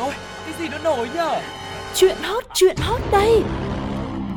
ôi, 0.00 0.14
cái 0.44 0.54
gì 0.58 0.68
nó 0.68 0.78
nổi 0.78 1.08
nhở? 1.14 1.40
Chuyện 1.94 2.16
hot, 2.22 2.44
chuyện 2.54 2.76
hot 2.76 3.00
đây 3.12 3.42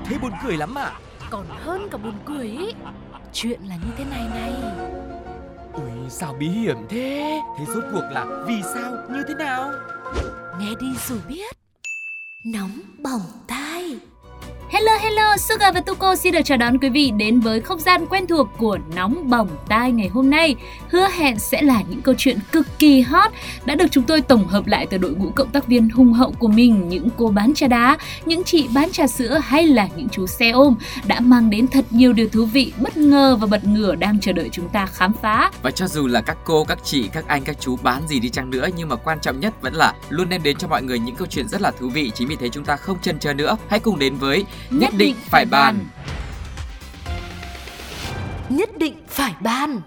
Thế 0.05 0.17
buồn 0.21 0.31
cười 0.45 0.57
lắm 0.57 0.77
à? 0.77 0.91
Còn 1.29 1.45
hơn 1.49 1.87
cả 1.91 1.97
buồn 1.97 2.13
cười 2.25 2.47
ý 2.47 2.73
Chuyện 3.33 3.59
là 3.69 3.75
như 3.75 3.91
thế 3.97 4.05
này 4.05 4.27
này 4.35 4.53
Ui, 5.73 6.09
sao 6.09 6.35
bí 6.39 6.49
hiểm 6.49 6.77
thế? 6.89 7.41
Thế 7.57 7.65
rốt 7.73 7.83
cuộc 7.93 8.03
là 8.11 8.25
vì 8.47 8.61
sao, 8.73 8.91
như 9.09 9.23
thế 9.27 9.33
nào? 9.33 9.71
Nghe 10.59 10.69
đi 10.79 10.87
rồi 11.07 11.19
biết 11.27 11.57
Nóng 12.45 12.79
bỏng 13.03 13.21
tai 13.47 13.62
Hello 14.73 14.91
hello, 15.01 15.37
Suga 15.37 15.71
và 15.71 15.81
Tuko 15.81 16.15
xin 16.15 16.33
được 16.33 16.39
chào 16.45 16.57
đón 16.57 16.79
quý 16.79 16.89
vị 16.89 17.11
đến 17.17 17.39
với 17.39 17.61
không 17.61 17.79
gian 17.79 18.05
quen 18.05 18.27
thuộc 18.27 18.47
của 18.57 18.77
Nóng 18.95 19.29
Bỏng 19.29 19.49
Tai 19.67 19.91
ngày 19.91 20.07
hôm 20.07 20.29
nay. 20.29 20.55
Hứa 20.89 21.07
hẹn 21.17 21.39
sẽ 21.39 21.61
là 21.61 21.81
những 21.89 22.01
câu 22.01 22.15
chuyện 22.17 22.39
cực 22.51 22.67
kỳ 22.79 23.01
hot 23.01 23.31
đã 23.65 23.75
được 23.75 23.85
chúng 23.91 24.03
tôi 24.03 24.21
tổng 24.21 24.47
hợp 24.47 24.67
lại 24.67 24.87
từ 24.89 24.97
đội 24.97 25.11
ngũ 25.11 25.29
cộng 25.35 25.49
tác 25.49 25.67
viên 25.67 25.89
hùng 25.89 26.13
hậu 26.13 26.31
của 26.31 26.47
mình, 26.47 26.89
những 26.89 27.09
cô 27.17 27.27
bán 27.27 27.53
trà 27.53 27.67
đá, 27.67 27.97
những 28.25 28.43
chị 28.43 28.67
bán 28.73 28.91
trà 28.91 29.07
sữa 29.07 29.41
hay 29.43 29.67
là 29.67 29.87
những 29.95 30.09
chú 30.09 30.27
xe 30.27 30.49
ôm 30.49 30.75
đã 31.07 31.19
mang 31.19 31.49
đến 31.49 31.67
thật 31.67 31.85
nhiều 31.89 32.13
điều 32.13 32.29
thú 32.29 32.45
vị, 32.45 32.73
bất 32.81 32.97
ngờ 32.97 33.37
và 33.41 33.47
bật 33.47 33.65
ngửa 33.65 33.95
đang 33.95 34.19
chờ 34.19 34.31
đợi 34.31 34.49
chúng 34.51 34.69
ta 34.69 34.85
khám 34.85 35.13
phá. 35.21 35.51
Và 35.61 35.71
cho 35.71 35.87
dù 35.87 36.07
là 36.07 36.21
các 36.21 36.37
cô, 36.43 36.63
các 36.63 36.79
chị, 36.83 37.09
các 37.13 37.27
anh, 37.27 37.43
các 37.43 37.57
chú 37.59 37.77
bán 37.83 38.01
gì 38.07 38.19
đi 38.19 38.29
chăng 38.29 38.49
nữa 38.49 38.67
nhưng 38.77 38.89
mà 38.89 38.95
quan 38.95 39.19
trọng 39.19 39.39
nhất 39.39 39.53
vẫn 39.61 39.73
là 39.73 39.93
luôn 40.09 40.29
đem 40.29 40.43
đến 40.43 40.57
cho 40.57 40.67
mọi 40.67 40.83
người 40.83 40.99
những 40.99 41.15
câu 41.15 41.27
chuyện 41.27 41.47
rất 41.47 41.61
là 41.61 41.71
thú 41.71 41.89
vị. 41.89 42.11
Chính 42.15 42.27
vì 42.27 42.35
thế 42.35 42.49
chúng 42.49 42.65
ta 42.65 42.75
không 42.75 42.99
chần 43.01 43.19
chờ 43.19 43.33
nữa, 43.33 43.57
hãy 43.69 43.79
cùng 43.79 43.99
đến 43.99 44.15
với 44.15 44.45
nhất 44.69 44.93
định 44.97 45.15
phải 45.29 45.45
bàn. 45.45 45.85
Nhất 48.49 48.69
định 48.77 48.95
phải 49.07 49.33
ban 49.41 49.81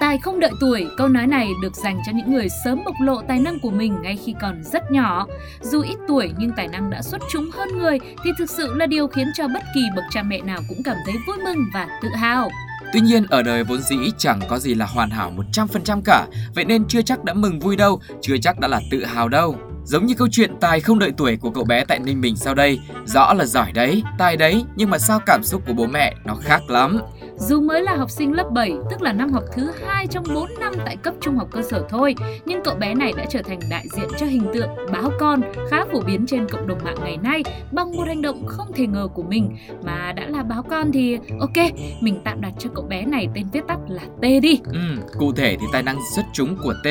Tài 0.00 0.18
không 0.18 0.40
đợi 0.40 0.50
tuổi, 0.60 0.86
câu 0.96 1.08
nói 1.08 1.26
này 1.26 1.48
được 1.62 1.74
dành 1.74 2.00
cho 2.06 2.12
những 2.14 2.32
người 2.32 2.48
sớm 2.64 2.82
bộc 2.84 2.94
lộ 3.00 3.22
tài 3.28 3.38
năng 3.38 3.58
của 3.58 3.70
mình 3.70 4.02
ngay 4.02 4.18
khi 4.24 4.34
còn 4.40 4.64
rất 4.64 4.90
nhỏ. 4.90 5.26
Dù 5.60 5.82
ít 5.82 5.96
tuổi 6.08 6.32
nhưng 6.38 6.50
tài 6.56 6.68
năng 6.68 6.90
đã 6.90 7.02
xuất 7.02 7.22
chúng 7.32 7.50
hơn 7.54 7.68
người 7.78 7.98
thì 8.24 8.30
thực 8.38 8.50
sự 8.50 8.74
là 8.74 8.86
điều 8.86 9.06
khiến 9.06 9.26
cho 9.34 9.48
bất 9.48 9.62
kỳ 9.74 9.80
bậc 9.96 10.04
cha 10.10 10.22
mẹ 10.22 10.40
nào 10.40 10.58
cũng 10.68 10.82
cảm 10.84 10.96
thấy 11.04 11.14
vui 11.26 11.36
mừng 11.44 11.64
và 11.74 11.88
tự 12.02 12.08
hào. 12.08 12.50
Tuy 12.92 13.00
nhiên 13.00 13.26
ở 13.30 13.42
đời 13.42 13.64
vốn 13.64 13.82
dĩ 13.82 13.96
chẳng 14.18 14.40
có 14.48 14.58
gì 14.58 14.74
là 14.74 14.86
hoàn 14.86 15.10
hảo 15.10 15.32
100% 15.52 16.02
cả, 16.04 16.26
vậy 16.54 16.64
nên 16.64 16.84
chưa 16.88 17.02
chắc 17.02 17.24
đã 17.24 17.34
mừng 17.34 17.60
vui 17.60 17.76
đâu, 17.76 18.00
chưa 18.20 18.36
chắc 18.42 18.60
đã 18.60 18.68
là 18.68 18.80
tự 18.90 19.04
hào 19.04 19.28
đâu. 19.28 19.56
Giống 19.88 20.06
như 20.06 20.14
câu 20.14 20.28
chuyện 20.30 20.56
tài 20.60 20.80
không 20.80 20.98
đợi 20.98 21.12
tuổi 21.16 21.36
của 21.36 21.50
cậu 21.50 21.64
bé 21.64 21.84
tại 21.84 21.98
Ninh 21.98 22.20
Bình 22.20 22.36
sau 22.36 22.54
đây, 22.54 22.80
rõ 23.04 23.34
là 23.34 23.44
giỏi 23.44 23.72
đấy, 23.72 24.02
tài 24.18 24.36
đấy, 24.36 24.64
nhưng 24.76 24.90
mà 24.90 24.98
sao 24.98 25.20
cảm 25.26 25.44
xúc 25.44 25.62
của 25.66 25.72
bố 25.72 25.86
mẹ 25.86 26.14
nó 26.24 26.34
khác 26.34 26.60
lắm. 26.68 26.98
Dù 27.38 27.60
mới 27.60 27.82
là 27.82 27.96
học 27.96 28.10
sinh 28.10 28.32
lớp 28.32 28.50
7, 28.50 28.72
tức 28.90 29.02
là 29.02 29.12
năm 29.12 29.32
học 29.32 29.44
thứ 29.52 29.70
hai 29.86 30.06
trong 30.06 30.24
4 30.34 30.50
năm 30.60 30.72
tại 30.84 30.96
cấp 30.96 31.14
trung 31.20 31.36
học 31.36 31.48
cơ 31.50 31.62
sở 31.62 31.84
thôi, 31.88 32.14
nhưng 32.44 32.60
cậu 32.64 32.74
bé 32.74 32.94
này 32.94 33.12
đã 33.16 33.24
trở 33.30 33.42
thành 33.42 33.58
đại 33.70 33.84
diện 33.96 34.08
cho 34.18 34.26
hình 34.26 34.46
tượng 34.54 34.68
báo 34.92 35.10
con 35.18 35.40
khá 35.70 35.84
phổ 35.92 36.00
biến 36.00 36.26
trên 36.26 36.48
cộng 36.48 36.66
đồng 36.66 36.78
mạng 36.84 36.96
ngày 37.04 37.16
nay 37.16 37.42
bằng 37.72 37.96
một 37.96 38.04
hành 38.06 38.22
động 38.22 38.46
không 38.46 38.72
thể 38.74 38.86
ngờ 38.86 39.08
của 39.14 39.22
mình. 39.22 39.56
Mà 39.82 40.12
đã 40.12 40.26
là 40.26 40.42
báo 40.42 40.62
con 40.62 40.92
thì 40.92 41.18
ok, 41.40 41.72
mình 42.00 42.20
tạm 42.24 42.40
đặt 42.40 42.52
cho 42.58 42.70
cậu 42.74 42.84
bé 42.84 43.04
này 43.04 43.28
tên 43.34 43.46
viết 43.52 43.62
tắt 43.68 43.78
là 43.88 44.02
T 44.20 44.22
đi. 44.42 44.60
Ừ, 44.72 44.80
cụ 45.18 45.32
thể 45.32 45.56
thì 45.60 45.66
tài 45.72 45.82
năng 45.82 45.98
xuất 46.14 46.22
chúng 46.32 46.56
của 46.62 46.74
T 46.84 46.86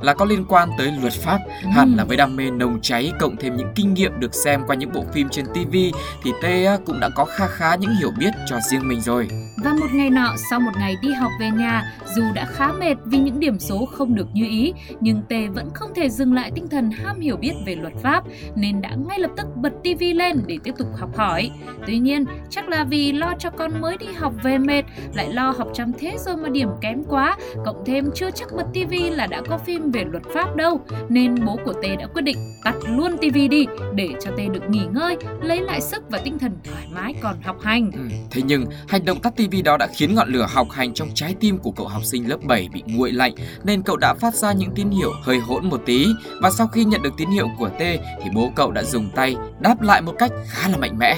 là 0.00 0.14
có 0.14 0.24
liên 0.24 0.44
quan 0.48 0.68
tới 0.78 0.92
luật 1.00 1.12
pháp, 1.12 1.38
hẳn 1.74 1.94
là 1.96 2.04
với 2.04 2.16
đam 2.16 2.36
mê 2.36 2.50
nồng 2.50 2.80
cháy 2.80 3.12
cộng 3.20 3.36
thêm 3.36 3.56
những 3.56 3.72
kinh 3.74 3.94
nghiệm 3.94 4.20
được 4.20 4.34
xem 4.34 4.62
qua 4.66 4.76
những 4.76 4.92
bộ 4.92 5.04
phim 5.12 5.28
trên 5.28 5.46
TV 5.46 5.76
thì 6.22 6.32
T 6.42 6.46
cũng 6.86 7.00
đã 7.00 7.08
có 7.16 7.24
kha 7.24 7.46
khá 7.46 7.74
những 7.74 7.94
hiểu 8.00 8.10
biết 8.18 8.30
cho 8.46 8.58
riêng 8.70 8.88
mình 8.88 9.00
rồi. 9.00 9.28
Và 9.64 9.72
một 9.80 9.86
ngày 9.94 10.10
nọ, 10.10 10.34
sau 10.50 10.60
một 10.60 10.70
ngày 10.78 10.96
đi 11.02 11.12
học 11.12 11.30
về 11.40 11.50
nhà, 11.50 11.94
dù 12.14 12.22
đã 12.34 12.44
khá 12.44 12.72
mệt 12.72 12.94
vì 13.04 13.18
những 13.18 13.40
điểm 13.40 13.58
số 13.58 13.86
không 13.86 14.14
được 14.14 14.26
như 14.32 14.44
ý, 14.44 14.72
nhưng 15.00 15.22
Tê 15.28 15.46
vẫn 15.48 15.70
không 15.74 15.90
thể 15.94 16.08
dừng 16.10 16.34
lại 16.34 16.50
tinh 16.54 16.68
thần 16.68 16.90
ham 16.90 17.20
hiểu 17.20 17.36
biết 17.36 17.52
về 17.66 17.74
luật 17.74 17.92
pháp, 18.02 18.24
nên 18.56 18.80
đã 18.80 18.90
ngay 19.08 19.18
lập 19.18 19.30
tức 19.36 19.46
bật 19.56 19.72
tivi 19.82 20.12
lên 20.12 20.42
để 20.46 20.58
tiếp 20.64 20.74
tục 20.78 20.88
học 20.96 21.16
hỏi. 21.16 21.50
Tuy 21.86 21.98
nhiên, 21.98 22.24
chắc 22.50 22.68
là 22.68 22.84
vì 22.84 23.12
lo 23.12 23.32
cho 23.38 23.50
con 23.50 23.80
mới 23.80 23.96
đi 23.96 24.06
học 24.16 24.32
về 24.42 24.58
mệt, 24.58 24.82
lại 25.14 25.32
lo 25.32 25.50
học 25.50 25.68
chăm 25.74 25.92
thế 25.98 26.16
rồi 26.18 26.36
mà 26.36 26.48
điểm 26.48 26.68
kém 26.80 27.04
quá, 27.04 27.36
cộng 27.64 27.84
thêm 27.86 28.10
chưa 28.14 28.30
chắc 28.30 28.48
bật 28.56 28.66
tivi 28.72 29.10
là 29.10 29.26
đã 29.26 29.42
có 29.48 29.58
phim 29.58 29.90
về 29.90 30.04
luật 30.10 30.22
pháp 30.34 30.56
đâu, 30.56 30.80
nên 31.08 31.34
bố 31.44 31.58
của 31.64 31.74
Tê 31.82 31.96
đã 31.96 32.06
quyết 32.06 32.22
định 32.22 32.51
tắt 32.64 32.74
luôn 32.88 33.16
tivi 33.20 33.48
đi 33.48 33.66
để 33.94 34.08
cho 34.20 34.30
Tê 34.36 34.46
được 34.46 34.70
nghỉ 34.70 34.86
ngơi, 34.92 35.16
lấy 35.42 35.60
lại 35.60 35.80
sức 35.80 36.02
và 36.10 36.18
tinh 36.18 36.38
thần 36.38 36.56
thoải 36.64 36.86
mái 36.90 37.14
còn 37.20 37.42
học 37.42 37.56
hành. 37.62 37.90
Ừ, 37.92 38.00
thế 38.30 38.42
nhưng 38.44 38.64
hành 38.88 39.04
động 39.04 39.20
tắt 39.20 39.36
TV 39.36 39.54
đó 39.64 39.76
đã 39.76 39.86
khiến 39.96 40.14
ngọn 40.14 40.28
lửa 40.28 40.46
học 40.50 40.70
hành 40.70 40.94
trong 40.94 41.08
trái 41.14 41.34
tim 41.40 41.58
của 41.58 41.70
cậu 41.70 41.88
học 41.88 42.04
sinh 42.04 42.28
lớp 42.28 42.38
7 42.44 42.68
bị 42.72 42.82
nguội 42.86 43.12
lạnh 43.12 43.34
nên 43.64 43.82
cậu 43.82 43.96
đã 43.96 44.14
phát 44.14 44.34
ra 44.34 44.52
những 44.52 44.70
tín 44.74 44.90
hiệu 44.90 45.12
hơi 45.22 45.38
hỗn 45.38 45.68
một 45.68 45.82
tí 45.86 46.06
và 46.40 46.50
sau 46.50 46.66
khi 46.66 46.84
nhận 46.84 47.02
được 47.02 47.12
tín 47.16 47.28
hiệu 47.28 47.48
của 47.58 47.68
T 47.68 47.80
thì 48.22 48.30
bố 48.34 48.52
cậu 48.56 48.70
đã 48.70 48.82
dùng 48.82 49.10
tay 49.14 49.36
đáp 49.60 49.82
lại 49.82 50.02
một 50.02 50.14
cách 50.18 50.32
khá 50.46 50.68
là 50.68 50.76
mạnh 50.76 50.98
mẽ. 50.98 51.16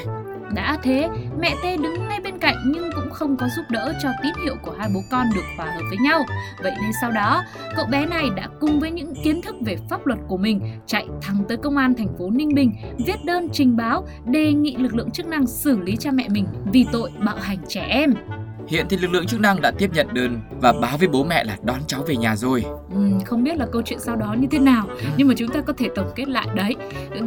Đã 0.55 0.79
thế, 0.83 1.09
mẹ 1.41 1.57
Tê 1.63 1.77
đứng 1.77 2.09
ngay 2.09 2.21
bên 2.21 2.39
cạnh 2.39 2.57
nhưng 2.67 2.84
không 3.25 3.37
có 3.37 3.49
giúp 3.49 3.65
đỡ 3.71 3.93
cho 4.03 4.09
tín 4.23 4.33
hiệu 4.45 4.57
của 4.63 4.75
hai 4.79 4.89
bố 4.95 5.01
con 5.11 5.27
được 5.35 5.45
hòa 5.57 5.67
hợp 5.67 5.83
với 5.89 5.99
nhau. 5.99 6.25
Vậy 6.63 6.73
nên 6.83 6.91
sau 7.01 7.11
đó, 7.11 7.45
cậu 7.77 7.87
bé 7.87 8.07
này 8.07 8.31
đã 8.37 8.49
cùng 8.61 8.81
với 8.81 8.91
những 8.91 9.15
kiến 9.25 9.43
thức 9.43 9.57
về 9.61 9.77
pháp 9.91 10.07
luật 10.07 10.19
của 10.29 10.37
mình 10.37 10.61
chạy 10.87 11.07
thẳng 11.23 11.45
tới 11.49 11.57
công 11.57 11.77
an 11.77 11.95
thành 11.95 12.19
phố 12.19 12.31
Ninh 12.31 12.55
Bình, 12.55 12.73
viết 13.07 13.25
đơn 13.25 13.49
trình 13.53 13.77
báo 13.77 14.07
đề 14.25 14.53
nghị 14.53 14.77
lực 14.77 14.95
lượng 14.95 15.11
chức 15.11 15.27
năng 15.27 15.47
xử 15.47 15.81
lý 15.81 15.97
cha 15.97 16.11
mẹ 16.11 16.29
mình 16.29 16.47
vì 16.73 16.87
tội 16.93 17.11
bạo 17.25 17.37
hành 17.41 17.59
trẻ 17.69 17.87
em. 17.89 18.15
Hiện 18.69 18.87
thì 18.91 18.97
lực 18.97 19.11
lượng 19.11 19.27
chức 19.27 19.41
năng 19.41 19.61
đã 19.61 19.71
tiếp 19.79 19.91
nhận 19.95 20.07
đơn 20.15 20.41
và 20.61 20.73
báo 20.73 20.97
với 20.99 21.09
bố 21.09 21.25
mẹ 21.25 21.45
là 21.45 21.57
đón 21.63 21.81
cháu 21.87 22.03
về 22.07 22.17
nhà 22.17 22.37
rồi. 22.37 22.65
Ừ, 22.95 23.01
không 23.27 23.45
biết 23.45 23.57
là 23.57 23.67
câu 23.73 23.83
chuyện 23.85 23.99
sau 24.01 24.17
đó 24.17 24.35
như 24.39 24.47
thế 24.51 24.59
nào 24.59 24.87
nhưng 25.17 25.29
mà 25.29 25.35
chúng 25.39 25.49
ta 25.49 25.61
có 25.61 25.73
thể 25.77 25.89
tổng 25.95 26.11
kết 26.15 26.29
lại 26.29 26.47
đấy 26.55 26.75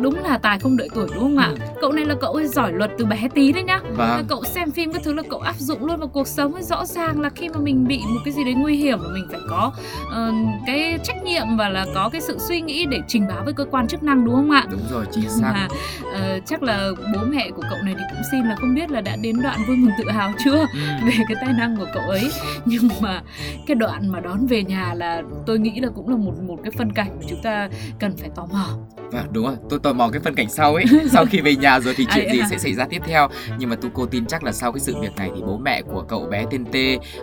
đúng 0.02 0.16
là 0.24 0.38
tài 0.38 0.60
không 0.60 0.78
đợi 0.78 0.90
tuổi 0.96 1.08
đúng 1.14 1.24
không 1.24 1.38
ạ 1.38 1.52
cậu 1.82 1.92
này 1.92 2.06
là 2.06 2.16
cậu 2.22 2.34
ấy 2.34 2.48
giỏi 2.48 2.74
luật 2.74 2.92
từ 2.98 3.06
bé 3.06 3.28
tí 3.34 3.52
đấy 3.52 3.64
nhá 3.64 3.80
Vâng. 3.96 4.26
cậu 4.28 4.44
xem 4.44 4.72
phim 4.72 4.94
các 4.94 5.02
thứ 5.04 5.14
là 5.14 5.24
cậu 5.30 5.40
áp 5.40 5.56
dụng 5.60 5.86
luôn 5.86 6.00
vào 6.00 6.08
cuộc 6.08 6.28
sống 6.28 6.62
rõ 6.64 6.86
ràng 6.86 7.22
là 7.22 7.30
khi 7.30 7.50
mà 7.50 7.60
mình 7.60 7.88
bị 7.88 7.98
một 8.08 8.20
cái 8.26 8.34
gì 8.34 8.44
đấy 8.44 8.54
nguy 8.54 8.76
hiểm 8.78 9.00
mà 9.04 9.10
mình 9.14 9.28
phải 9.32 9.40
có 9.50 9.72
ờ, 10.12 10.32
cái 10.68 11.00
trách 11.04 11.24
nhiệm 11.24 11.46
và 11.58 11.70
là 11.70 11.86
có 11.96 12.10
cái 12.10 12.22
sự 12.22 12.38
suy 12.40 12.62
nghĩ 12.62 12.86
để 12.86 13.00
trình 13.08 13.28
báo 13.28 13.42
với 13.46 13.54
cơ 13.54 13.66
quan 13.72 13.88
chức 13.88 14.04
năng 14.04 14.26
đúng 14.26 14.36
không 14.36 14.52
ạ 14.52 14.66
Đúng 14.72 14.82
rồi, 14.92 15.06
chính 15.12 15.30
xác. 15.30 15.52
mà 15.54 15.68
ờ, 16.14 16.40
chắc 16.46 16.64
là 16.64 16.90
bố 17.14 17.20
mẹ 17.30 17.50
của 17.56 17.62
cậu 17.70 17.80
này 17.86 17.96
thì 17.98 18.04
cũng 18.12 18.22
xin 18.32 18.42
là 18.46 18.56
không 18.56 18.76
biết 18.76 18.92
là 18.92 19.02
đã 19.02 19.16
đến 19.16 19.42
đoạn 19.42 19.60
vui 19.68 19.78
mừng 19.78 19.92
tự 19.98 20.10
hào 20.12 20.32
chưa 20.46 20.58
Ừ. 20.58 20.80
về 21.06 21.14
cái 21.28 21.38
tài 21.42 21.54
năng 21.54 21.78
của 21.78 21.88
cậu 21.94 22.04
ấy. 22.04 22.30
Nhưng 22.66 22.90
mà 23.02 23.22
cái 23.68 23.76
đoạn 23.76 24.10
mà 24.12 24.20
đón 24.20 24.48
về 24.48 24.64
nhà 24.64 24.94
là 24.94 25.24
tôi 25.46 25.60
nghĩ 25.60 25.80
là 25.80 25.90
cũng 25.96 26.10
là 26.10 26.16
một 26.16 26.34
một 26.48 26.60
cái 26.64 26.72
phân 26.78 26.92
cảnh 26.92 27.10
mà 27.20 27.26
chúng 27.30 27.42
ta 27.44 27.70
cần 28.00 28.18
phải 28.18 28.30
tò 28.36 28.48
mò. 28.52 28.68
Vâng, 29.12 29.26
đúng 29.32 29.46
rồi, 29.46 29.56
tôi 29.70 29.80
tò 29.80 29.94
mò 29.94 30.10
cái 30.10 30.22
phân 30.22 30.36
cảnh 30.36 30.50
sau 30.50 30.76
ấy. 30.76 30.86
Sau 31.12 31.26
khi 31.26 31.42
về 31.42 31.56
nhà 31.56 31.80
rồi 31.80 31.94
thì 31.98 32.06
chuyện 32.14 32.28
À, 32.28 32.34
gì 32.34 32.40
à. 32.40 32.48
sẽ 32.50 32.58
xảy 32.58 32.74
ra 32.74 32.86
tiếp 32.90 33.02
theo? 33.06 33.28
Nhưng 33.58 33.70
mà 33.70 33.76
tôi 33.82 33.92
cô 33.94 34.06
tin 34.06 34.26
chắc 34.26 34.44
là 34.44 34.52
sau 34.52 34.72
cái 34.72 34.80
sự 34.80 34.96
việc 35.02 35.16
này 35.16 35.30
thì 35.36 35.42
bố 35.42 35.58
mẹ 35.58 35.82
của 35.82 36.02
cậu 36.02 36.26
bé 36.32 36.46
tên 36.52 36.66
T 36.66 36.76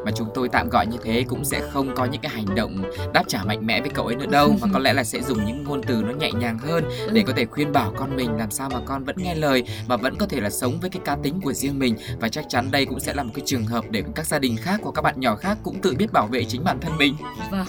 Mà 0.04 0.10
chúng 0.16 0.28
tôi 0.34 0.48
tạm 0.48 0.68
gọi 0.68 0.86
như 0.86 0.96
thế 1.04 1.24
cũng 1.28 1.44
sẽ 1.44 1.60
không 1.72 1.94
có 1.94 2.04
những 2.04 2.20
cái 2.20 2.32
hành 2.32 2.54
động 2.54 2.82
đáp 3.14 3.22
trả 3.28 3.44
mạnh 3.44 3.66
mẽ 3.66 3.80
với 3.80 3.90
cậu 3.90 4.06
ấy 4.06 4.16
nữa 4.16 4.26
đâu 4.30 4.56
Mà 4.60 4.68
có 4.72 4.78
lẽ 4.78 4.92
là 4.92 5.04
sẽ 5.04 5.22
dùng 5.22 5.44
những 5.44 5.64
ngôn 5.64 5.82
từ 5.82 6.02
nó 6.06 6.12
nhẹ 6.12 6.32
nhàng 6.32 6.58
hơn 6.58 6.84
Để 7.12 7.22
có 7.26 7.32
thể 7.36 7.44
khuyên 7.44 7.72
bảo 7.72 7.92
con 7.96 8.16
mình 8.16 8.36
làm 8.36 8.50
sao 8.50 8.68
mà 8.72 8.80
con 8.84 9.04
vẫn 9.04 9.16
nghe 9.18 9.34
lời 9.34 9.62
Mà 9.88 9.96
vẫn 9.96 10.16
có 10.16 10.26
thể 10.26 10.40
là 10.40 10.50
sống 10.50 10.80
với 10.80 10.90
cái 10.90 11.02
cá 11.04 11.16
tính 11.22 11.40
của 11.40 11.52
riêng 11.52 11.78
mình. 11.78 11.96
Và 12.20 12.28
chắc 12.28 12.44
chắn 12.48 12.70
đây 12.70 12.86
cũng 12.86 13.00
sẽ 13.00 13.14
là 13.14 13.22
một 13.22 13.30
cái 13.34 13.42
trường 13.46 13.64
hợp 13.64 13.84
để 13.90 14.02
các 14.14 14.26
gia 14.26 14.38
đình 14.38 14.56
khác 14.56 14.80
hoặc 14.82 14.92
các 14.94 15.02
bạn 15.02 15.20
nhỏ 15.20 15.36
khác 15.36 15.58
cũng 15.62 15.80
tự 15.80 15.94
biết 15.98 16.12
bảo 16.12 16.26
vệ 16.26 16.44
chính 16.44 16.64
bản 16.64 16.80
thân 16.80 16.92
mình. 16.98 17.16
Vâng 17.50 17.66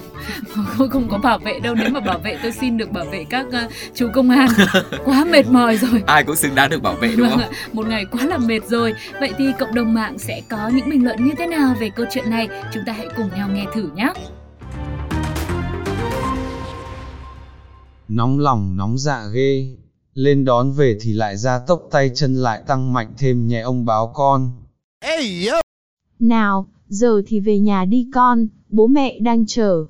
không, 0.77 0.89
không 0.89 1.07
có 1.09 1.17
bảo 1.17 1.37
vệ 1.39 1.59
đâu. 1.59 1.75
Nếu 1.75 1.89
mà 1.89 1.99
bảo 1.99 2.19
vệ 2.19 2.37
tôi 2.43 2.51
xin 2.51 2.77
được 2.77 2.91
bảo 2.91 3.05
vệ 3.05 3.25
các 3.29 3.45
ờ, 3.51 3.67
chú 3.93 4.04
công 4.13 4.29
an. 4.29 4.49
Quá 5.05 5.25
mệt 5.31 5.47
mỏi 5.47 5.77
rồi. 5.77 6.03
Ai 6.05 6.23
cũng 6.23 6.35
xứng 6.35 6.55
đáng 6.55 6.69
được 6.69 6.81
bảo 6.81 6.95
vệ 6.95 7.07
đúng 7.07 7.29
Vâng 7.29 7.29
không? 7.29 7.39
ạ, 7.39 7.49
một 7.73 7.87
ngày 7.87 8.05
quá 8.11 8.25
là 8.25 8.37
mệt 8.37 8.59
rồi. 8.69 8.93
Vậy 9.19 9.33
thì 9.37 9.45
cộng 9.59 9.75
đồng 9.75 9.93
mạng 9.93 10.17
sẽ 10.17 10.41
có 10.49 10.69
những 10.75 10.89
bình 10.89 11.05
luận 11.05 11.25
như 11.25 11.31
thế 11.37 11.47
nào 11.47 11.75
về 11.79 11.89
câu 11.89 12.05
chuyện 12.11 12.29
này? 12.29 12.47
Chúng 12.73 12.83
ta 12.85 12.93
hãy 12.93 13.07
cùng 13.17 13.29
nhau 13.35 13.49
nghe 13.53 13.65
thử 13.73 13.89
nhé. 13.95 14.09
Nóng 18.07 18.39
lòng 18.39 18.77
nóng 18.77 18.97
dạ 18.97 19.21
ghê, 19.33 19.75
lên 20.13 20.45
đón 20.45 20.71
về 20.71 20.97
thì 21.01 21.13
lại 21.13 21.37
ra 21.37 21.59
tốc 21.67 21.81
tay 21.91 22.11
chân 22.15 22.35
lại 22.35 22.61
tăng 22.67 22.93
mạnh 22.93 23.13
thêm 23.17 23.47
nhẹ 23.47 23.59
ông 23.61 23.85
báo 23.85 24.11
con. 24.15 24.51
Nào, 26.19 26.67
giờ 26.87 27.21
thì 27.27 27.39
về 27.39 27.59
nhà 27.59 27.85
đi 27.85 28.07
con, 28.13 28.47
bố 28.69 28.87
mẹ 28.87 29.19
đang 29.19 29.45
chờ. 29.45 29.85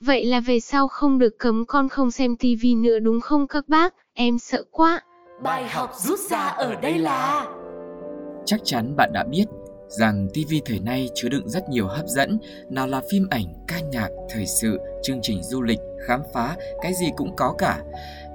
Vậy 0.00 0.24
là 0.24 0.40
về 0.40 0.60
sau 0.60 0.88
không 0.88 1.18
được 1.18 1.38
cấm 1.38 1.64
con 1.66 1.88
không 1.88 2.10
xem 2.10 2.36
tivi 2.36 2.74
nữa 2.74 2.98
đúng 2.98 3.20
không 3.20 3.46
các 3.46 3.68
bác, 3.68 3.94
em 4.14 4.38
sợ 4.38 4.62
quá. 4.70 5.00
Bài 5.42 5.68
học 5.68 5.90
rút 5.96 6.18
ra 6.18 6.46
ở 6.46 6.74
đây 6.74 6.98
là 6.98 7.46
Chắc 8.46 8.60
chắn 8.64 8.96
bạn 8.96 9.10
đã 9.12 9.24
biết 9.24 9.44
rằng 9.88 10.28
TV 10.34 10.54
thời 10.64 10.80
nay 10.80 11.08
chứa 11.14 11.28
đựng 11.28 11.48
rất 11.48 11.68
nhiều 11.68 11.86
hấp 11.86 12.06
dẫn, 12.06 12.38
nào 12.70 12.86
là 12.86 13.02
phim 13.10 13.26
ảnh, 13.30 13.44
ca 13.68 13.80
nhạc, 13.80 14.08
thời 14.28 14.46
sự, 14.46 14.78
chương 15.02 15.18
trình 15.22 15.42
du 15.42 15.62
lịch, 15.62 15.78
khám 16.06 16.20
phá, 16.34 16.56
cái 16.82 16.94
gì 16.94 17.06
cũng 17.16 17.36
có 17.36 17.54
cả. 17.58 17.82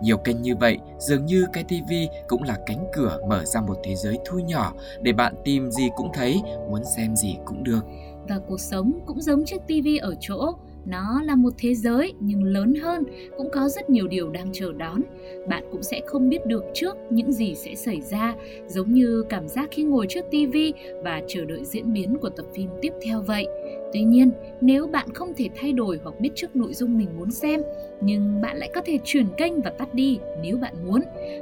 Nhiều 0.02 0.18
kênh 0.18 0.42
như 0.42 0.56
vậy, 0.56 0.78
dường 1.00 1.26
như 1.26 1.46
cái 1.54 1.64
TV 1.64 1.94
cũng 2.28 2.44
là 2.44 2.58
cánh 2.66 2.86
cửa 2.94 3.20
mở 3.30 3.46
ra 3.46 3.62
một 3.62 3.78
thế 3.84 3.96
giới 3.96 4.18
thu 4.26 4.40
nhỏ 4.40 4.74
để 5.02 5.14
bạn 5.14 5.34
tìm 5.46 5.72
gì 5.72 5.90
cũng 5.96 6.10
thấy, 6.14 6.42
muốn 6.70 6.82
xem 6.98 7.16
gì 7.16 7.36
cũng 7.46 7.64
được. 7.64 7.82
Và 8.30 8.40
cuộc 8.48 8.60
sống 8.60 9.00
cũng 9.06 9.22
giống 9.22 9.46
chiếc 9.46 9.62
tivi 9.68 9.98
ở 9.98 10.16
chỗ, 10.20 10.54
nó 10.86 11.22
là 11.24 11.36
một 11.36 11.54
thế 11.58 11.74
giới 11.74 12.14
nhưng 12.20 12.44
lớn 12.44 12.74
hơn, 12.76 13.04
cũng 13.38 13.50
có 13.54 13.70
rất 13.70 13.90
nhiều 13.90 14.08
điều 14.08 14.30
đang 14.30 14.50
chờ 14.54 14.74
đón. 14.74 15.02
Bạn 15.48 15.64
cũng 15.72 15.84
sẽ 15.84 16.02
không 16.06 16.30
biết 16.30 16.46
được 16.46 16.64
trước 16.74 16.98
những 17.10 17.32
gì 17.32 17.56
sẽ 17.56 17.76
xảy 17.76 18.02
ra, 18.02 18.36
giống 18.68 18.94
như 18.94 19.24
cảm 19.30 19.48
giác 19.48 19.70
khi 19.72 19.84
ngồi 19.84 20.06
trước 20.10 20.26
tivi 20.32 20.74
và 21.04 21.22
chờ 21.28 21.46
đợi 21.46 21.66
diễn 21.66 21.94
biến 21.94 22.18
của 22.22 22.30
tập 22.30 22.46
phim 22.54 22.70
tiếp 22.82 22.94
theo 23.06 23.22
vậy. 23.22 23.48
Tuy 23.94 24.04
nhiên, 24.04 24.32
nếu 24.62 24.88
bạn 24.88 25.14
không 25.14 25.34
thể 25.38 25.50
thay 25.56 25.74
đổi 25.74 26.00
hoặc 26.04 26.20
biết 26.20 26.30
trước 26.36 26.56
nội 26.56 26.74
dung 26.74 26.98
mình 26.98 27.10
muốn 27.18 27.32
xem, 27.32 27.62
nhưng 28.02 28.42
bạn 28.42 28.58
lại 28.58 28.70
có 28.76 28.82
thể 28.86 29.00
chuyển 29.04 29.26
kênh 29.38 29.62
và 29.62 29.70
tắt 29.70 29.94
đi 29.94 30.20
nếu 30.42 30.58
bạn 30.58 30.74
muốn. 30.86 31.02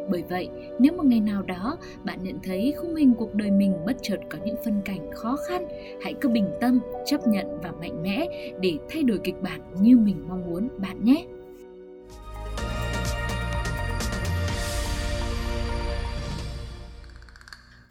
Bởi 0.09 0.24
vậy, 0.30 0.50
nếu 0.80 0.94
một 0.94 1.06
ngày 1.06 1.21
nào 1.21 1.42
đó 1.42 1.77
bạn 2.03 2.24
nhận 2.24 2.39
thấy 2.44 2.74
khung 2.77 2.95
hình 2.95 3.13
cuộc 3.18 3.36
đời 3.36 3.51
mình 3.51 3.74
bất 3.86 3.98
chợt 4.01 4.18
có 4.30 4.38
những 4.45 4.56
phân 4.65 4.81
cảnh 4.86 5.12
khó 5.12 5.38
khăn, 5.48 5.65
hãy 6.01 6.13
cứ 6.21 6.30
bình 6.30 6.50
tâm, 6.62 6.80
chấp 7.06 7.27
nhận 7.27 7.45
và 7.63 7.71
mạnh 7.71 8.03
mẽ 8.03 8.27
để 8.62 8.74
thay 8.89 9.04
đổi 9.04 9.19
kịch 9.24 9.42
bản 9.42 9.62
như 9.81 9.97
mình 9.97 10.25
mong 10.30 10.50
muốn 10.50 10.69
bạn 10.77 11.04
nhé. 11.04 11.25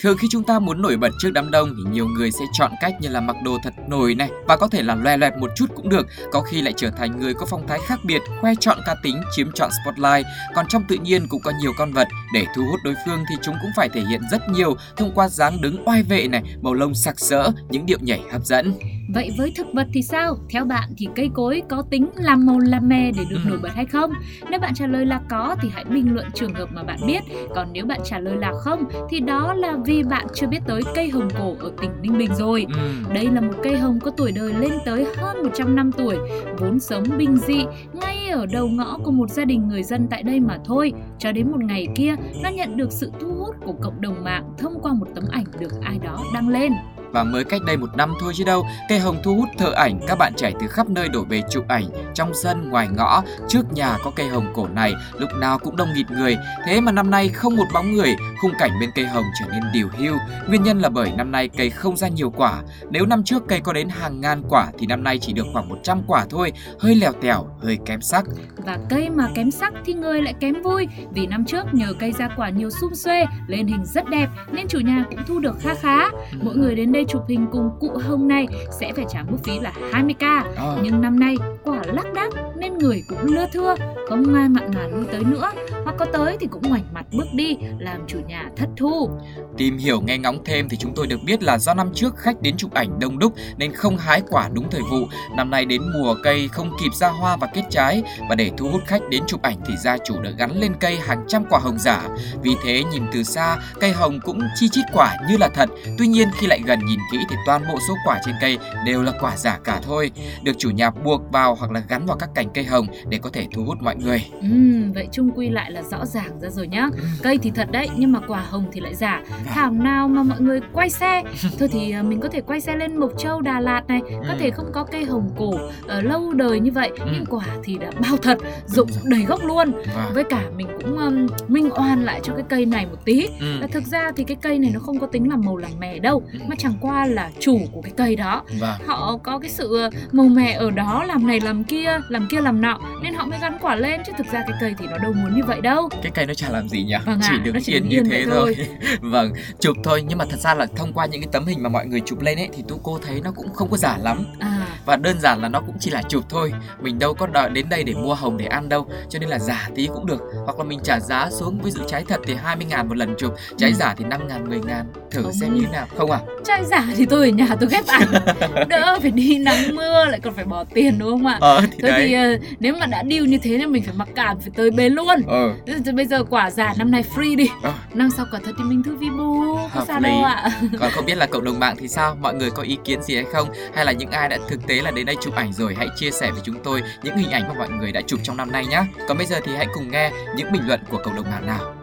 Thường 0.03 0.17
khi 0.19 0.29
chúng 0.31 0.43
ta 0.43 0.59
muốn 0.59 0.83
nổi 0.83 0.97
bật 0.97 1.09
trước 1.19 1.31
đám 1.33 1.51
đông 1.51 1.69
thì 1.77 1.91
nhiều 1.93 2.07
người 2.07 2.31
sẽ 2.31 2.45
chọn 2.53 2.71
cách 2.81 2.95
như 3.01 3.09
là 3.09 3.21
mặc 3.21 3.37
đồ 3.45 3.59
thật 3.63 3.75
nổi 3.89 4.15
này 4.15 4.31
và 4.49 4.57
có 4.57 4.69
thể 4.69 4.83
là 4.83 4.95
loè 4.95 5.17
loẹt 5.17 5.33
một 5.39 5.51
chút 5.57 5.67
cũng 5.75 5.89
được, 5.89 6.07
có 6.33 6.41
khi 6.41 6.63
lại 6.63 6.75
trở 6.77 6.91
thành 6.91 7.21
người 7.21 7.35
có 7.35 7.47
phong 7.51 7.67
thái 7.67 7.79
khác 7.87 8.01
biệt, 8.05 8.23
khoe 8.41 8.55
chọn 8.61 8.79
cá 8.87 8.95
tính, 9.03 9.21
chiếm 9.37 9.53
chọn 9.55 9.71
spotlight. 9.83 10.27
Còn 10.55 10.67
trong 10.69 10.83
tự 10.89 10.97
nhiên 10.97 11.27
cũng 11.29 11.41
có 11.43 11.53
nhiều 11.63 11.73
con 11.79 11.93
vật, 11.93 12.09
để 12.35 12.47
thu 12.57 12.63
hút 12.71 12.81
đối 12.85 12.95
phương 13.07 13.19
thì 13.31 13.37
chúng 13.43 13.55
cũng 13.63 13.71
phải 13.77 13.89
thể 13.89 14.01
hiện 14.09 14.21
rất 14.31 14.49
nhiều 14.49 14.77
thông 14.97 15.13
qua 15.15 15.29
dáng 15.29 15.61
đứng 15.61 15.89
oai 15.89 16.03
vệ 16.03 16.29
này, 16.29 16.43
màu 16.63 16.75
lông 16.75 16.95
sặc 16.95 17.21
sỡ, 17.21 17.51
những 17.71 17.87
điệu 17.87 17.99
nhảy 18.01 18.21
hấp 18.33 18.45
dẫn. 18.45 18.73
Vậy 19.15 19.31
với 19.39 19.53
thực 19.57 19.67
vật 19.75 19.87
thì 19.95 20.03
sao? 20.03 20.37
Theo 20.51 20.65
bạn 20.65 20.91
thì 20.99 21.09
cây 21.17 21.31
cối 21.35 21.63
có 21.69 21.83
tính 21.91 22.09
làm 22.15 22.47
màu 22.47 22.59
làm 22.59 22.89
mè 22.89 23.11
để 23.17 23.25
được 23.31 23.37
Ừ. 23.45 23.49
nổi 23.49 23.59
bật 23.63 23.75
hay 23.75 23.85
không? 23.85 24.13
Nếu 24.51 24.61
bạn 24.61 24.75
trả 24.75 24.87
lời 24.87 25.07
là 25.07 25.21
có 25.31 25.57
thì 25.63 25.69
hãy 25.75 25.85
bình 25.85 26.15
luận 26.15 26.27
trường 26.35 26.55
hợp 26.55 26.69
mà 26.73 26.83
bạn 26.83 26.99
biết. 27.07 27.21
Còn 27.55 27.69
nếu 27.73 27.87
bạn 27.87 28.01
trả 28.05 28.19
lời 28.19 28.37
là 28.37 28.53
không 28.65 28.85
thì 29.11 29.21
đó 29.21 29.55
là 29.55 29.77
vì 29.91 30.03
bạn 30.03 30.27
chưa 30.35 30.47
biết 30.47 30.59
tới 30.67 30.83
cây 30.95 31.11
hồng 31.11 31.29
cổ 31.39 31.57
ở 31.61 31.73
tỉnh 31.81 31.91
Ninh 32.03 32.19
Bình 32.19 32.35
rồi. 32.35 32.67
Ừm. 32.75 33.15
Đây 33.15 33.25
là 33.25 33.41
một 33.41 33.53
cây 33.63 33.77
hồng 33.77 33.99
có 34.01 34.11
tuổi 34.11 34.33
đời 34.33 34.53
lên 34.53 34.73
tới 34.85 35.07
hơn 35.17 35.43
100 35.43 35.77
năm 35.77 35.93
tuổi, 35.93 36.17
vốn 36.59 36.81
sống 36.81 37.05
bình 37.19 37.37
dị 37.37 37.65
ngay 37.93 38.29
ở 38.29 38.47
đầu 38.47 38.69
ngõ 38.69 38.99
của 39.05 39.11
một 39.11 39.31
gia 39.31 39.45
đình 39.45 39.69
người 39.69 39.83
dân 39.83 40.07
tại 40.11 40.23
đây 40.23 40.41
mà 40.41 40.59
thôi. 40.65 40.93
Cho 41.19 41.33
đến 41.33 41.51
một 41.51 41.65
ngày 41.65 41.87
kia, 41.95 42.15
nó 42.43 42.51
nhận 42.51 42.77
được 42.77 42.93
sự 42.93 43.13
thu 43.21 43.35
hút 43.35 43.57
của 43.65 43.73
cộng 43.83 44.01
đồng 44.01 44.25
mạng 44.25 44.55
thông 44.59 44.81
qua 44.83 44.93
một 44.93 45.07
tấm 45.15 45.25
ảnh 45.31 45.45
được 45.61 45.73
ai 45.83 45.99
đó 45.99 46.25
đăng 46.35 46.49
lên. 46.49 46.73
Và 47.13 47.25
mới 47.25 47.45
cách 47.45 47.63
đây 47.67 47.77
một 47.77 47.97
năm 47.97 48.15
thôi 48.21 48.33
chứ 48.37 48.45
đâu, 48.45 48.67
cây 48.89 48.99
hồng 48.99 49.21
thu 49.23 49.35
hút 49.35 49.49
thợ 49.59 49.73
ảnh, 49.73 50.01
các 50.07 50.19
bạn 50.19 50.33
trẻ 50.37 50.53
từ 50.61 50.67
khắp 50.67 50.89
nơi 50.89 51.09
đổ 51.09 51.25
về 51.29 51.43
chụp 51.51 51.65
ảnh 51.69 51.85
trong 52.15 52.33
sân, 52.35 52.71
ngoài 52.71 52.89
ngõ, 52.97 53.23
trước 53.49 53.73
nhà 53.73 53.99
có 54.05 54.11
cây 54.17 54.29
hồng 54.29 54.53
cổ 54.55 54.69
này, 54.69 54.95
lúc 55.19 55.31
nào 55.41 55.59
cũng 55.59 55.77
đông 55.77 55.89
nghịt 55.95 56.11
người. 56.11 56.37
Thế 56.67 56.81
mà 56.81 56.93
năm 56.93 57.11
nay 57.11 57.29
không 57.29 57.57
một 57.57 57.67
bóng 57.75 57.93
người, 57.93 58.17
khung 58.43 58.53
cảnh 58.59 58.71
bên 58.81 58.91
cây 58.95 59.07
hồng 59.07 59.25
trở 59.41 59.47
nên 59.53 59.63
điều 59.73 59.89
hưu. 59.99 60.17
Nguyên 60.49 60.63
nhân 60.63 60.79
là 60.79 60.89
bởi 60.89 61.13
năm 61.17 61.33
nay 61.33 61.49
cây 61.49 61.71
không 61.71 61.97
ra 61.97 62.09
nhiều 62.09 62.31
quả. 62.31 62.63
Nếu 62.91 63.07
năm 63.07 63.25
trước 63.25 63.43
cây 63.49 63.61
có 63.61 63.73
đến 63.73 63.89
hàng 63.89 64.21
ngàn 64.21 64.43
quả 64.49 64.67
thì 64.79 64.87
năm 64.87 65.05
nay 65.05 65.19
chỉ 65.19 65.33
được 65.33 65.47
khoảng 65.53 65.69
100 65.69 66.03
quả 66.07 66.27
thôi, 66.31 66.53
hơi 66.81 66.95
lèo 66.95 67.13
tèo, 67.13 67.47
hơi 67.63 67.79
kém 67.87 68.01
sắc. 68.01 68.25
Và 68.57 68.79
cây 68.89 69.11
mà 69.11 69.29
kém 69.35 69.51
sắc 69.51 69.73
thì 69.85 69.95
người 69.95 70.23
lại 70.23 70.35
kém 70.41 70.63
vui 70.63 70.87
Vì 71.15 71.27
năm 71.27 71.45
trước 71.45 71.75
nhờ 71.75 71.95
cây 71.99 72.13
ra 72.13 72.29
quả 72.37 72.51
nhiều 72.51 72.71
sum 72.71 72.93
xuê 72.95 73.25
Lên 73.47 73.67
hình 73.67 73.85
rất 73.85 74.09
đẹp 74.11 74.29
nên 74.53 74.67
chủ 74.69 74.79
nhà 74.79 75.05
cũng 75.11 75.19
thu 75.27 75.39
được 75.39 75.61
kha 75.61 75.75
khá 75.75 76.11
Mỗi 76.43 76.57
người 76.57 76.75
đến 76.75 76.93
đây 76.93 77.00
chụp 77.09 77.23
hình 77.29 77.47
cùng 77.53 77.71
cụ 77.81 77.91
hồng 78.03 78.29
này 78.29 78.47
Sẽ 78.81 78.93
phải 78.97 79.05
trả 79.09 79.23
mức 79.23 79.39
phí 79.45 79.61
là 79.61 79.73
20k 79.93 80.43
Ờ. 80.57 80.79
Nhưng 80.83 81.01
năm 81.01 81.21
nay 81.21 81.35
quả 81.65 81.83
lác 81.87 82.15
đác 82.15 82.33
nên 82.57 82.79
người 82.79 83.03
cũng 83.09 83.25
lưa 83.25 83.47
thưa 83.53 83.75
Không 84.09 84.35
ai 84.35 84.49
mặn 84.49 84.71
mà 84.75 84.87
lui 84.87 85.05
tới 85.13 85.25
nữa 85.25 85.53
Hoặc 85.85 85.95
có 85.99 86.05
tới 86.05 86.37
thì 86.41 86.47
cũng 86.47 86.63
ngoảnh 86.69 86.85
mặt 86.93 87.07
bước 87.13 87.27
đi 87.33 87.57
Làm 87.79 88.01
chủ 88.07 88.19
nhà 88.27 88.51
thất 88.57 88.69
thu 88.77 89.11
Tìm 89.57 89.79
hiểu 89.79 90.01
nghe 90.01 90.19
ngóng 90.19 90.45
thêm 90.45 90.69
thì 90.69 90.77
chúng 90.77 90.95
tôi 90.95 91.07
được 91.07 91.23
biết 91.25 91.43
là 91.43 91.59
do 91.59 91.75
năm 91.75 91.91
trước 91.95 92.17
khách 92.17 92.43
đến 92.43 92.57
chụp 92.57 92.75
ảnh 92.75 92.99
đông 93.01 93.19
đúc 93.19 93.33
nên 93.57 93.73
không 93.73 93.97
hái 93.97 94.23
quả 94.31 94.49
đúng 94.53 94.71
thời 94.71 94.83
vụ. 94.91 95.07
Năm 95.37 95.51
nay 95.51 95.65
đến 95.65 95.83
mùa 95.95 96.15
cây 96.23 96.49
không 96.49 96.73
kịp 96.83 96.91
ra 96.95 97.09
hoa 97.09 97.37
và 97.37 97.47
kết 97.55 97.63
trái 97.71 98.03
và 98.29 98.35
để 98.35 98.51
thu 98.57 98.69
hút 98.69 98.83
khách 98.87 99.09
đến 99.09 99.23
chụp 99.27 99.43
ảnh 99.43 99.57
thì 99.67 99.77
gia 99.77 99.99
chủ 99.99 100.21
đã 100.21 100.31
gắn 100.31 100.61
lên 100.61 100.73
cây 100.81 100.97
hàng 100.97 101.25
trăm 101.29 101.45
quả 101.51 101.61
hồng 101.61 101.79
giả. 101.79 102.09
Vì 102.43 102.51
thế 102.65 102.85
nhìn 102.93 103.03
từ 103.13 103.23
xa, 103.23 103.57
cây 103.81 103.93
hồng 103.93 104.21
cũng 104.25 104.41
chi 104.55 104.69
chít 104.69 104.85
quả 104.93 105.17
như 105.29 105.37
là 105.37 105.49
thật. 105.49 105.69
Tuy 105.99 106.07
nhiên 106.07 106.29
khi 106.39 106.47
lại 106.47 106.61
gần 106.67 106.79
nhìn 106.91 106.99
kỹ 107.13 107.19
thì 107.31 107.37
toàn 107.47 107.63
bộ 107.69 107.79
số 107.89 107.95
quả 108.07 108.21
trên 108.27 108.35
cây 108.41 108.59
đều 108.87 109.03
là 109.03 109.13
quả 109.21 109.37
giả 109.37 109.59
cả 109.65 109.81
thôi. 109.83 110.11
Được 110.43 110.53
chủ 110.59 110.71
nhà 110.71 110.91
buộc 110.91 111.23
vào 111.33 111.55
hoặc 111.55 111.71
là 111.73 111.83
gắn 111.89 112.07
vào 112.07 112.17
các 112.17 112.31
cành 112.35 112.49
cây 112.55 112.65
hồng 112.65 112.87
để 113.09 113.19
có 113.23 113.31
thể 113.33 113.47
thu 113.55 113.65
hút 113.65 113.79
mọi 113.83 113.97
người. 113.97 114.25
Ừm, 114.41 114.93
vậy 114.93 115.09
chung 115.13 115.31
quy 115.37 115.49
lại 115.49 115.71
là 115.71 115.83
rõ 115.83 116.07
ràng 116.07 116.41
ra 116.41 116.49
rồi 116.51 116.67
nhá 116.69 116.89
Cây 117.23 117.39
thì 117.43 117.51
thật 117.51 117.69
đấy 117.73 117.89
nhưng 117.97 118.13
mà 118.13 118.21
quả 118.29 118.41
hồng 118.51 118.65
thì 118.73 118.81
lại 118.81 118.95
giả 118.95 119.23
Thảo 119.47 119.71
nào 119.71 120.09
mà 120.09 120.23
mọi 120.23 120.41
người 120.41 120.61
quay 120.73 120.91
xe 120.91 121.23
Thôi 121.59 121.69
thì 121.73 121.91
à, 121.93 122.03
mình 122.03 122.21
có 122.21 122.29
thể 122.29 122.41
quay 122.41 122.61
xe 122.61 122.77
lên 122.77 122.97
Mộc 122.97 123.11
Châu, 123.19 123.41
Đà 123.41 123.61
Lạt 123.61 123.83
này 123.89 124.01
Có 124.11 124.29
Ừ. 124.33 124.37
thể 124.39 124.51
không 124.51 124.67
có 124.73 124.85
cây 124.85 125.05
hồng 125.05 125.31
cổ 125.39 125.53
ờ, 125.87 126.01
lâu 126.03 126.33
đời 126.33 126.61
như 126.61 126.73
vậy 126.73 126.91
Ừ. 126.99 127.07
Nhưng 127.13 127.27
quả 127.27 127.45
thì 127.65 127.79
đã 127.79 127.91
bao 128.01 128.17
thật, 128.17 128.39
rụng 128.67 128.89
đầy 129.05 129.23
gốc 129.23 129.41
luôn 129.45 129.73
Và 129.97 130.11
Với 130.15 130.25
cả 130.25 130.43
mình 130.57 130.67
cũng 130.83 130.99
um, 130.99 131.27
minh 131.49 131.69
oan 131.73 132.05
lại 132.05 132.21
cho 132.23 132.33
cái 132.35 132.45
cây 132.49 132.67
này 132.67 132.87
một 132.87 133.05
tí 133.05 133.27
ừ. 133.41 133.59
là 133.61 133.67
thực 133.67 133.85
ra 133.87 134.11
thì 134.17 134.25
cái 134.25 134.37
cây 134.43 134.59
này 134.59 134.71
nó 134.75 134.81
không 134.81 134.99
có 134.99 135.07
tính 135.07 135.29
làm 135.31 135.41
màu 135.45 135.57
làm 135.57 135.71
mè 135.81 135.99
đâu 135.99 136.23
Ừ. 136.33 136.39
Mà 136.49 136.55
chẳng 136.59 136.75
qua 136.81 137.07
là 137.07 137.31
chủ 137.41 137.59
của 137.73 137.83
cái 137.83 137.93
cây 137.97 138.17
đó. 138.17 138.43
Và 138.61 138.79
Họ 138.87 139.19
có 139.23 139.39
cái 139.39 139.51
sự 139.51 139.79
ờ, 139.81 139.91
màu 140.13 140.27
mè 140.27 140.53
ở 140.53 140.71
đó 140.71 141.05
làm 141.07 141.27
này 141.27 141.41
làm 141.41 141.65
kia, 141.65 141.99
làm 142.09 142.27
kia 142.31 142.41
làm 142.41 142.61
nọ 142.61 142.79
Nên 143.03 143.15
họ 143.15 143.27
mới 143.27 143.39
gắn 143.43 143.59
quả 143.61 143.75
lên 143.75 144.01
chứ 144.07 144.13
thực 144.19 144.27
ra 144.33 144.45
cái 144.49 144.57
cây 144.61 144.75
thì 144.79 144.87
nó 144.87 144.99
đâu 144.99 145.13
muốn 145.13 145.35
như 145.37 145.43
vậy 145.47 145.61
đâu. 145.61 145.89
Cái 146.03 146.13
cây 146.15 146.27
nó 146.27 146.35
chả 146.35 146.49
làm 146.51 146.69
gì 146.69 146.83
nhỉ? 146.83 146.95
Vâng 147.07 147.21
chỉ 147.23 147.51
nó 147.53 147.61
chỉ 147.65 147.73
yên 147.73 147.83
đứng 147.83 147.89
như 147.91 147.97
yên 147.97 148.11
thế 148.11 148.25
thôi. 148.31 148.57
thôi. 148.57 148.69
vâng 149.01 149.33
chụp 149.61 149.77
thôi 149.85 150.05
nhưng 150.09 150.19
mà 150.19 150.25
thật 150.31 150.41
ra 150.41 150.55
là 150.55 150.67
thông 150.77 150.93
qua 150.93 151.07
những 151.07 151.21
cái 151.21 151.29
tấm 151.33 151.47
hình 151.47 151.63
mà 151.63 151.69
mọi 151.69 151.87
người 151.87 152.01
chụp 152.01 152.21
lên 152.21 152.39
ấy 152.39 152.49
thì 152.53 152.63
tu 152.69 152.81
cô 152.83 152.99
thấy 153.07 153.21
nó 153.25 153.31
cũng 153.31 153.53
không 153.55 153.71
có 153.71 153.77
giả 153.77 153.97
lắm. 154.03 154.25
À. 154.39 154.67
Và 154.85 154.97
đơn 154.97 155.21
giản 155.21 155.43
là 155.43 155.49
nó 155.49 155.61
cũng 155.61 155.77
chỉ 155.81 155.91
là 155.91 156.03
chụp 156.09 156.25
thôi. 156.29 156.53
Mình 156.81 156.99
đâu 156.99 157.15
có 157.15 157.27
đợi 157.27 157.51
đến 157.51 157.69
đây 157.69 157.85
để 157.85 157.95
mua 157.95 158.15
hồng 158.15 158.37
để 158.37 158.45
ăn 158.47 158.69
đâu 158.69 158.87
cho 159.09 159.19
nên 159.19 159.29
là 159.29 159.39
giả 159.39 159.69
tí 159.75 159.87
cũng 159.87 160.07
được. 160.07 160.21
Hoặc 160.45 160.59
là 160.59 160.65
mình 160.65 160.81
trả 160.85 161.01
giá 161.01 161.29
xuống 161.31 161.59
ví 161.63 161.71
dụ 161.71 161.81
trái 161.89 162.05
thật 162.09 162.21
thì 162.27 162.35
20 162.35 162.67
ngàn 162.71 162.89
một 162.89 162.97
lần 162.97 163.15
chụp 163.19 163.35
trái 163.59 163.71
Ừ. 163.71 163.77
giả 163.77 163.95
thì 163.99 164.05
5 164.05 164.29
ngàn 164.29 164.49
10 164.49 164.61
ngàn. 164.61 164.87
Thử 165.11 165.23
Không. 165.23 165.33
xem 165.33 165.55
như 165.55 165.61
thế 165.61 165.73
nào. 165.73 165.87
Không 165.97 166.11
à? 166.11 166.19
Trai 166.45 166.65
giả 166.71 166.87
thì 166.97 167.07
tôi 167.07 167.29
ở 167.29 167.33
nhà 167.33 167.57
tôi 167.61 167.69
ghép 167.73 167.87
ảnh. 167.87 168.09
Đỡ 168.69 168.99
phải 169.03 169.11
đi 169.11 169.39
nắng 169.39 169.77
mưa 169.77 170.05
lại 170.05 170.21
còn 170.23 170.35
phải 170.35 170.45
bỏ 170.45 170.65
tiền 170.75 170.99
đúng 170.99 171.11
không 171.11 171.27
ạ? 171.27 171.39
Ờ 171.41 171.61
thì 171.61 171.79
Thôi 171.83 171.91
đấy. 171.91 172.07
thì 172.09 172.15
ờ, 172.15 172.37
nếu 172.61 172.75
mà 172.81 172.87
đã 172.87 173.03
deal 173.11 173.27
như 173.27 173.39
thế 173.43 173.59
thì 173.59 173.67
mình 173.67 173.83
phải 173.83 173.95
mặc 173.95 174.09
cảm 174.15 174.41
phải 174.41 174.51
tới 174.57 174.71
bến 174.71 174.93
luôn. 174.93 175.23
Ờ. 175.27 175.55
Thế 175.67 175.75
thì 175.85 175.93
Bây 175.93 176.07
giờ 176.07 176.25
quả 176.31 176.51
giả 176.51 176.75
năm 176.79 176.91
nay 176.91 177.05
free 177.15 177.37
đi. 177.37 177.49
Ờ. 177.63 177.73
Năm 177.95 178.11
sau 178.17 178.27
quả 178.31 178.41
thật 178.45 178.53
thì 178.59 178.65
mình 178.65 178.83
thư 178.83 178.97
vi 178.97 179.11
bù 179.11 179.57
Có 179.75 179.85
sao 179.87 180.01
đâu 180.01 180.25
ạ. 180.25 180.51
Còn 180.81 180.91
không 180.91 181.07
biết 181.07 181.15
là 181.15 181.27
cộng 181.27 181.45
đồng 181.45 181.59
mạng 181.59 181.77
thì 181.79 181.89
sao? 181.89 182.17
Mọi 182.21 182.35
người 182.35 182.51
có 182.51 182.63
ý 182.63 182.79
kiến 182.85 183.03
gì 183.03 183.15
hay 183.15 183.25
không? 183.33 183.49
Hay 183.75 183.85
là 183.85 183.93
những 183.93 184.11
ai 184.11 184.29
đã 184.29 184.39
thực 184.49 184.67
tế 184.67 184.83
là 184.83 184.91
đến 184.91 185.07
đây 185.07 185.17
chụp 185.21 185.35
ảnh 185.35 185.53
rồi 185.53 185.75
hãy 185.79 185.89
chia 185.97 186.11
sẻ 186.11 186.31
với 186.31 186.41
chúng 186.45 186.57
tôi 186.65 186.83
những 187.03 187.17
hình 187.17 187.31
ảnh 187.31 187.49
mà 187.49 187.55
mọi 187.55 187.69
người 187.69 187.93
đã 187.93 188.01
chụp 188.07 188.21
trong 188.23 188.37
năm 188.37 188.53
nay 188.53 188.67
nhé 188.67 188.83
còn 189.09 189.17
bây 189.17 189.27
giờ 189.27 189.41
thì 189.45 189.53
hãy 189.57 189.67
cùng 189.75 189.91
nghe 189.91 190.11
những 190.37 190.53
bình 190.53 190.63
luận 190.67 190.81
của 190.91 190.99
cộng 191.05 191.17
đồng 191.17 191.31
mạng 191.31 191.47
nào 191.47 191.75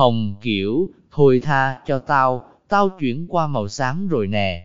Hồng 0.00 0.34
kiểu, 0.40 0.88
thôi 1.10 1.40
tha 1.42 1.80
cho 1.86 1.98
tao, 1.98 2.44
tao 2.68 2.88
chuyển 3.00 3.26
qua 3.28 3.46
màu 3.46 3.68
xám 3.68 4.08
rồi 4.08 4.26
nè. 4.26 4.62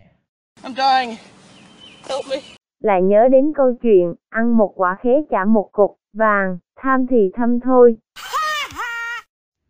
I'm 0.63 0.73
dying. 0.75 1.17
Help 2.09 2.25
me. 2.29 2.37
lại 2.79 3.01
nhớ 3.01 3.27
đến 3.31 3.53
câu 3.55 3.73
chuyện 3.81 4.13
ăn 4.29 4.57
một 4.57 4.73
quả 4.75 4.97
khế 5.01 5.09
trả 5.31 5.45
một 5.45 5.69
cục 5.71 5.97
vàng, 6.13 6.57
tham 6.75 7.05
thì 7.09 7.29
thâm 7.35 7.59
thôi. 7.59 7.95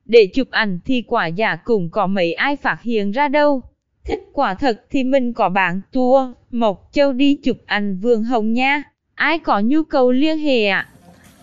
Để 0.06 0.30
chụp 0.34 0.48
ảnh 0.52 0.80
thì 0.86 1.04
quả 1.08 1.28
giả 1.28 1.56
cũng 1.56 1.90
có 1.92 2.08
mấy 2.08 2.34
ai 2.34 2.56
phát 2.56 2.82
hiện 2.82 3.12
ra 3.12 3.28
đâu. 3.28 3.62
Thích 4.04 4.24
quả 4.34 4.54
thật 4.54 4.86
thì 4.90 5.04
mình 5.04 5.34
có 5.34 5.50
bạn 5.50 5.82
tour, 5.92 6.30
Mộc 6.52 6.90
Châu 6.92 7.14
đi 7.14 7.40
chụp 7.44 7.58
ảnh 7.66 8.00
vườn 8.02 8.24
hồng 8.24 8.54
nha. 8.54 8.84
Ai 9.16 9.40
có 9.40 9.60
nhu 9.60 9.84
cầu 9.84 10.12
liên 10.12 10.38
hệ 10.38 10.68
ạ? 10.68 10.90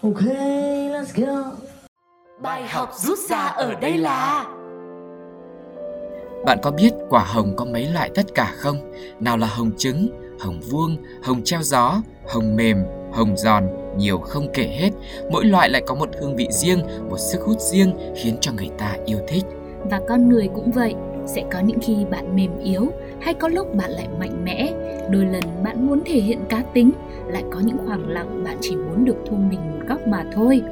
Okay, 0.02 0.90
let's 0.90 1.26
go. 1.26 1.52
Bài 2.42 2.68
học 2.68 2.90
rút 2.96 3.18
ra 3.18 3.38
ở 3.38 3.74
đây 3.74 3.96
là 3.96 4.46
Bạn 6.44 6.58
có 6.62 6.70
biết 6.70 6.90
quả 7.08 7.24
hồng 7.24 7.56
có 7.56 7.64
mấy 7.64 7.88
loại 7.88 8.10
tất 8.14 8.34
cả 8.34 8.52
không? 8.56 8.92
Nào 9.20 9.36
là 9.36 9.46
hồng 9.46 9.70
trứng, 9.78 10.08
hồng 10.40 10.60
vuông, 10.70 10.96
hồng 11.22 11.42
treo 11.44 11.62
gió, 11.62 12.02
hồng 12.28 12.56
mềm, 12.56 12.84
hồng 13.12 13.36
giòn, 13.36 13.68
nhiều 13.96 14.18
không 14.18 14.48
kể 14.54 14.76
hết. 14.80 14.90
Mỗi 15.30 15.44
loại 15.44 15.70
lại 15.70 15.82
có 15.86 15.94
một 15.94 16.08
hương 16.20 16.36
vị 16.36 16.48
riêng, 16.50 16.82
một 17.10 17.18
sức 17.18 17.40
hút 17.40 17.60
riêng 17.60 17.96
khiến 18.16 18.36
cho 18.40 18.52
người 18.52 18.70
ta 18.78 18.96
yêu 19.06 19.18
thích. 19.28 19.44
Và 19.90 20.00
con 20.08 20.28
người 20.28 20.48
cũng 20.54 20.70
vậy 20.70 20.94
Sẽ 21.26 21.44
có 21.52 21.60
những 21.60 21.78
khi 21.82 21.96
bạn 22.10 22.36
mềm 22.36 22.58
yếu 22.58 22.86
Hay 23.20 23.34
có 23.34 23.48
lúc 23.48 23.74
bạn 23.74 23.90
lại 23.90 24.08
mạnh 24.18 24.44
mẽ 24.44 24.72
Đôi 25.10 25.24
lần 25.24 25.42
bạn 25.64 25.86
muốn 25.86 26.00
thể 26.06 26.20
hiện 26.20 26.38
cá 26.48 26.62
tính 26.74 26.90
Lại 27.28 27.44
có 27.50 27.60
những 27.60 27.76
khoảng 27.86 28.08
lặng 28.08 28.44
bạn 28.44 28.56
chỉ 28.60 28.76
muốn 28.76 29.04
được 29.04 29.16
thu 29.26 29.36
mình 29.36 29.60
một 29.72 29.86
góc 29.88 30.06
mà 30.06 30.24
thôi 30.34 30.62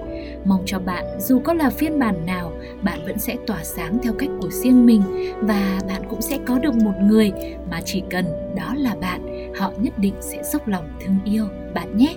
Mong 0.44 0.62
cho 0.66 0.78
bạn 0.78 1.04
dù 1.20 1.40
có 1.44 1.54
là 1.54 1.70
phiên 1.70 1.98
bản 1.98 2.26
nào, 2.26 2.52
bạn 2.82 3.04
vẫn 3.06 3.18
sẽ 3.18 3.36
tỏa 3.46 3.64
sáng 3.64 3.98
theo 4.02 4.12
cách 4.18 4.30
của 4.40 4.50
riêng 4.50 4.86
mình 4.86 5.02
và 5.40 5.78
bạn 5.88 6.02
cũng 6.10 6.22
sẽ 6.22 6.38
có 6.46 6.58
được 6.58 6.74
một 6.74 6.94
người 7.02 7.32
mà 7.70 7.80
chỉ 7.84 8.02
cần 8.10 8.24
đó 8.56 8.74
là 8.76 8.94
bạn, 9.00 9.52
họ 9.58 9.72
nhất 9.76 9.98
định 9.98 10.14
sẽ 10.20 10.42
dốc 10.42 10.68
lòng 10.68 10.88
thương 11.00 11.18
yêu 11.24 11.46
bạn 11.74 11.96
nhé. 11.96 12.14